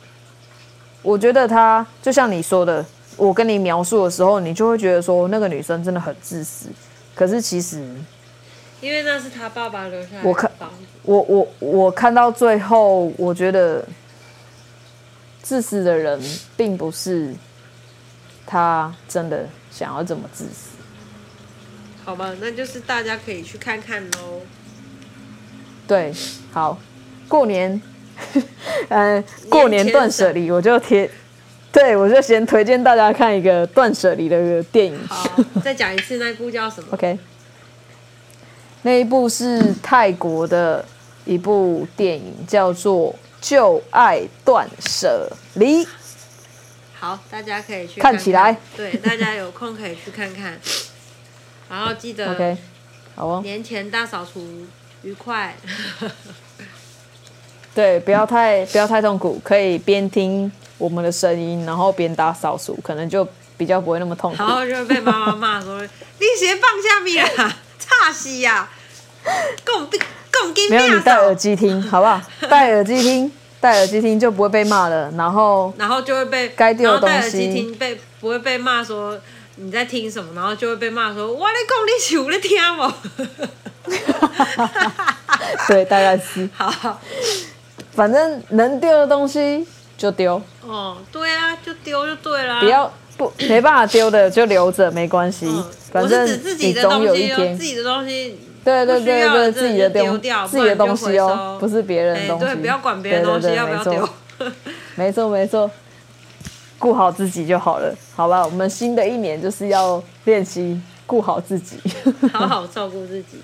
[1.01, 2.85] 我觉得他就像你说的，
[3.17, 6.69] 我跟你描述的时候，你就会觉得说那个女生真的很自私。
[7.15, 7.79] 可是其实，
[8.81, 10.29] 因为那是他爸爸留下来的。
[10.29, 10.51] 我看，
[11.03, 13.85] 我我我看到最后，我觉得
[15.43, 16.21] 自私的人
[16.57, 17.35] 并不是
[18.45, 20.77] 他真的想要这么自私。
[22.05, 24.43] 好吧，那就是大家可以去看看喽。
[25.89, 26.13] 对，
[26.53, 26.79] 好，
[27.27, 27.81] 过年，
[28.89, 31.11] 嗯， 过年断舍离，我就贴，
[31.77, 34.99] 对我就先推荐大家看一个断舍离的电影。
[35.09, 35.31] 好，
[35.63, 37.19] 再讲一次，那部叫什么？OK，
[38.81, 40.83] 那一部是泰国的
[41.27, 43.13] 一部电影，叫做
[43.43, 45.85] 《旧爱断舍离》。
[46.95, 48.57] 好，大家可以去看，看起来。
[48.75, 50.59] 对，大家有空可以去看看。
[51.69, 52.57] 然后记得，OK，
[53.17, 53.41] 好哦。
[53.45, 54.67] 年前大扫除
[55.03, 55.55] 愉快。
[57.75, 64.39] 对，不要太不要太痛苦，可以边听我们的声音，然后边打扫除，可能就比较不会那么痛苦。
[64.39, 65.81] 然后就会被妈妈骂说
[66.19, 68.69] ：“你鞋放下面啊， 差死呀！”
[69.65, 70.01] 共并
[70.33, 72.21] 共跟没有你戴耳机听，好不好？
[72.49, 75.11] 戴耳机听，戴耳机听就不会被骂了。
[75.17, 79.19] 然后然后就会被该丢的东西，戴耳机听被不会被骂说。
[79.59, 80.35] 你在听什么？
[80.35, 82.95] 然后就会被骂说：“我在讲你是有在听吗？”
[85.67, 86.47] 对，大概是。
[86.55, 87.01] 好，
[87.95, 89.67] 反正能丢的东西
[89.97, 90.41] 就丢。
[90.67, 92.61] 哦，对啊，就丢就对啦。
[92.61, 95.47] 不要不没办法丢的就留着，没关系。
[95.47, 96.27] 嗯、反正
[96.59, 98.39] 你总有一天自己的东西。
[98.65, 102.45] 对对对对，自己的丢掉，自己的东西哦，不是别人的东西。
[102.47, 104.09] 对，不要管别人的东西要不要丢。
[104.97, 105.71] 没错没错。
[106.79, 108.45] 顾好自己就好了，好吧？
[108.45, 111.79] 我们新的一年就是要练习顾好自己，
[112.35, 113.41] 好好照顾自己。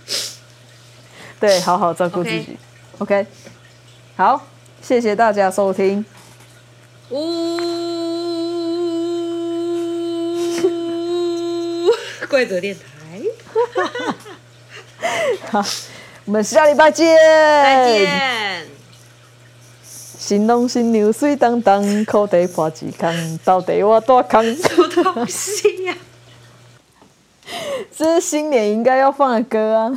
[1.40, 2.58] 对，好好照顾自己。
[2.98, 3.26] OK，
[4.16, 4.38] 好，
[4.82, 6.04] 谢谢大家收听。
[7.12, 7.18] 呜，
[12.28, 12.82] 贵族电台。
[15.52, 15.62] 好，
[16.24, 17.14] 我们下礼拜见。
[17.16, 18.66] 再见。
[19.84, 24.42] 新郎新娘水当当，口袋破几空，到底我大空？
[24.56, 25.98] 什么东西呀、啊？
[27.94, 29.92] 这是新年应该要放的歌啊！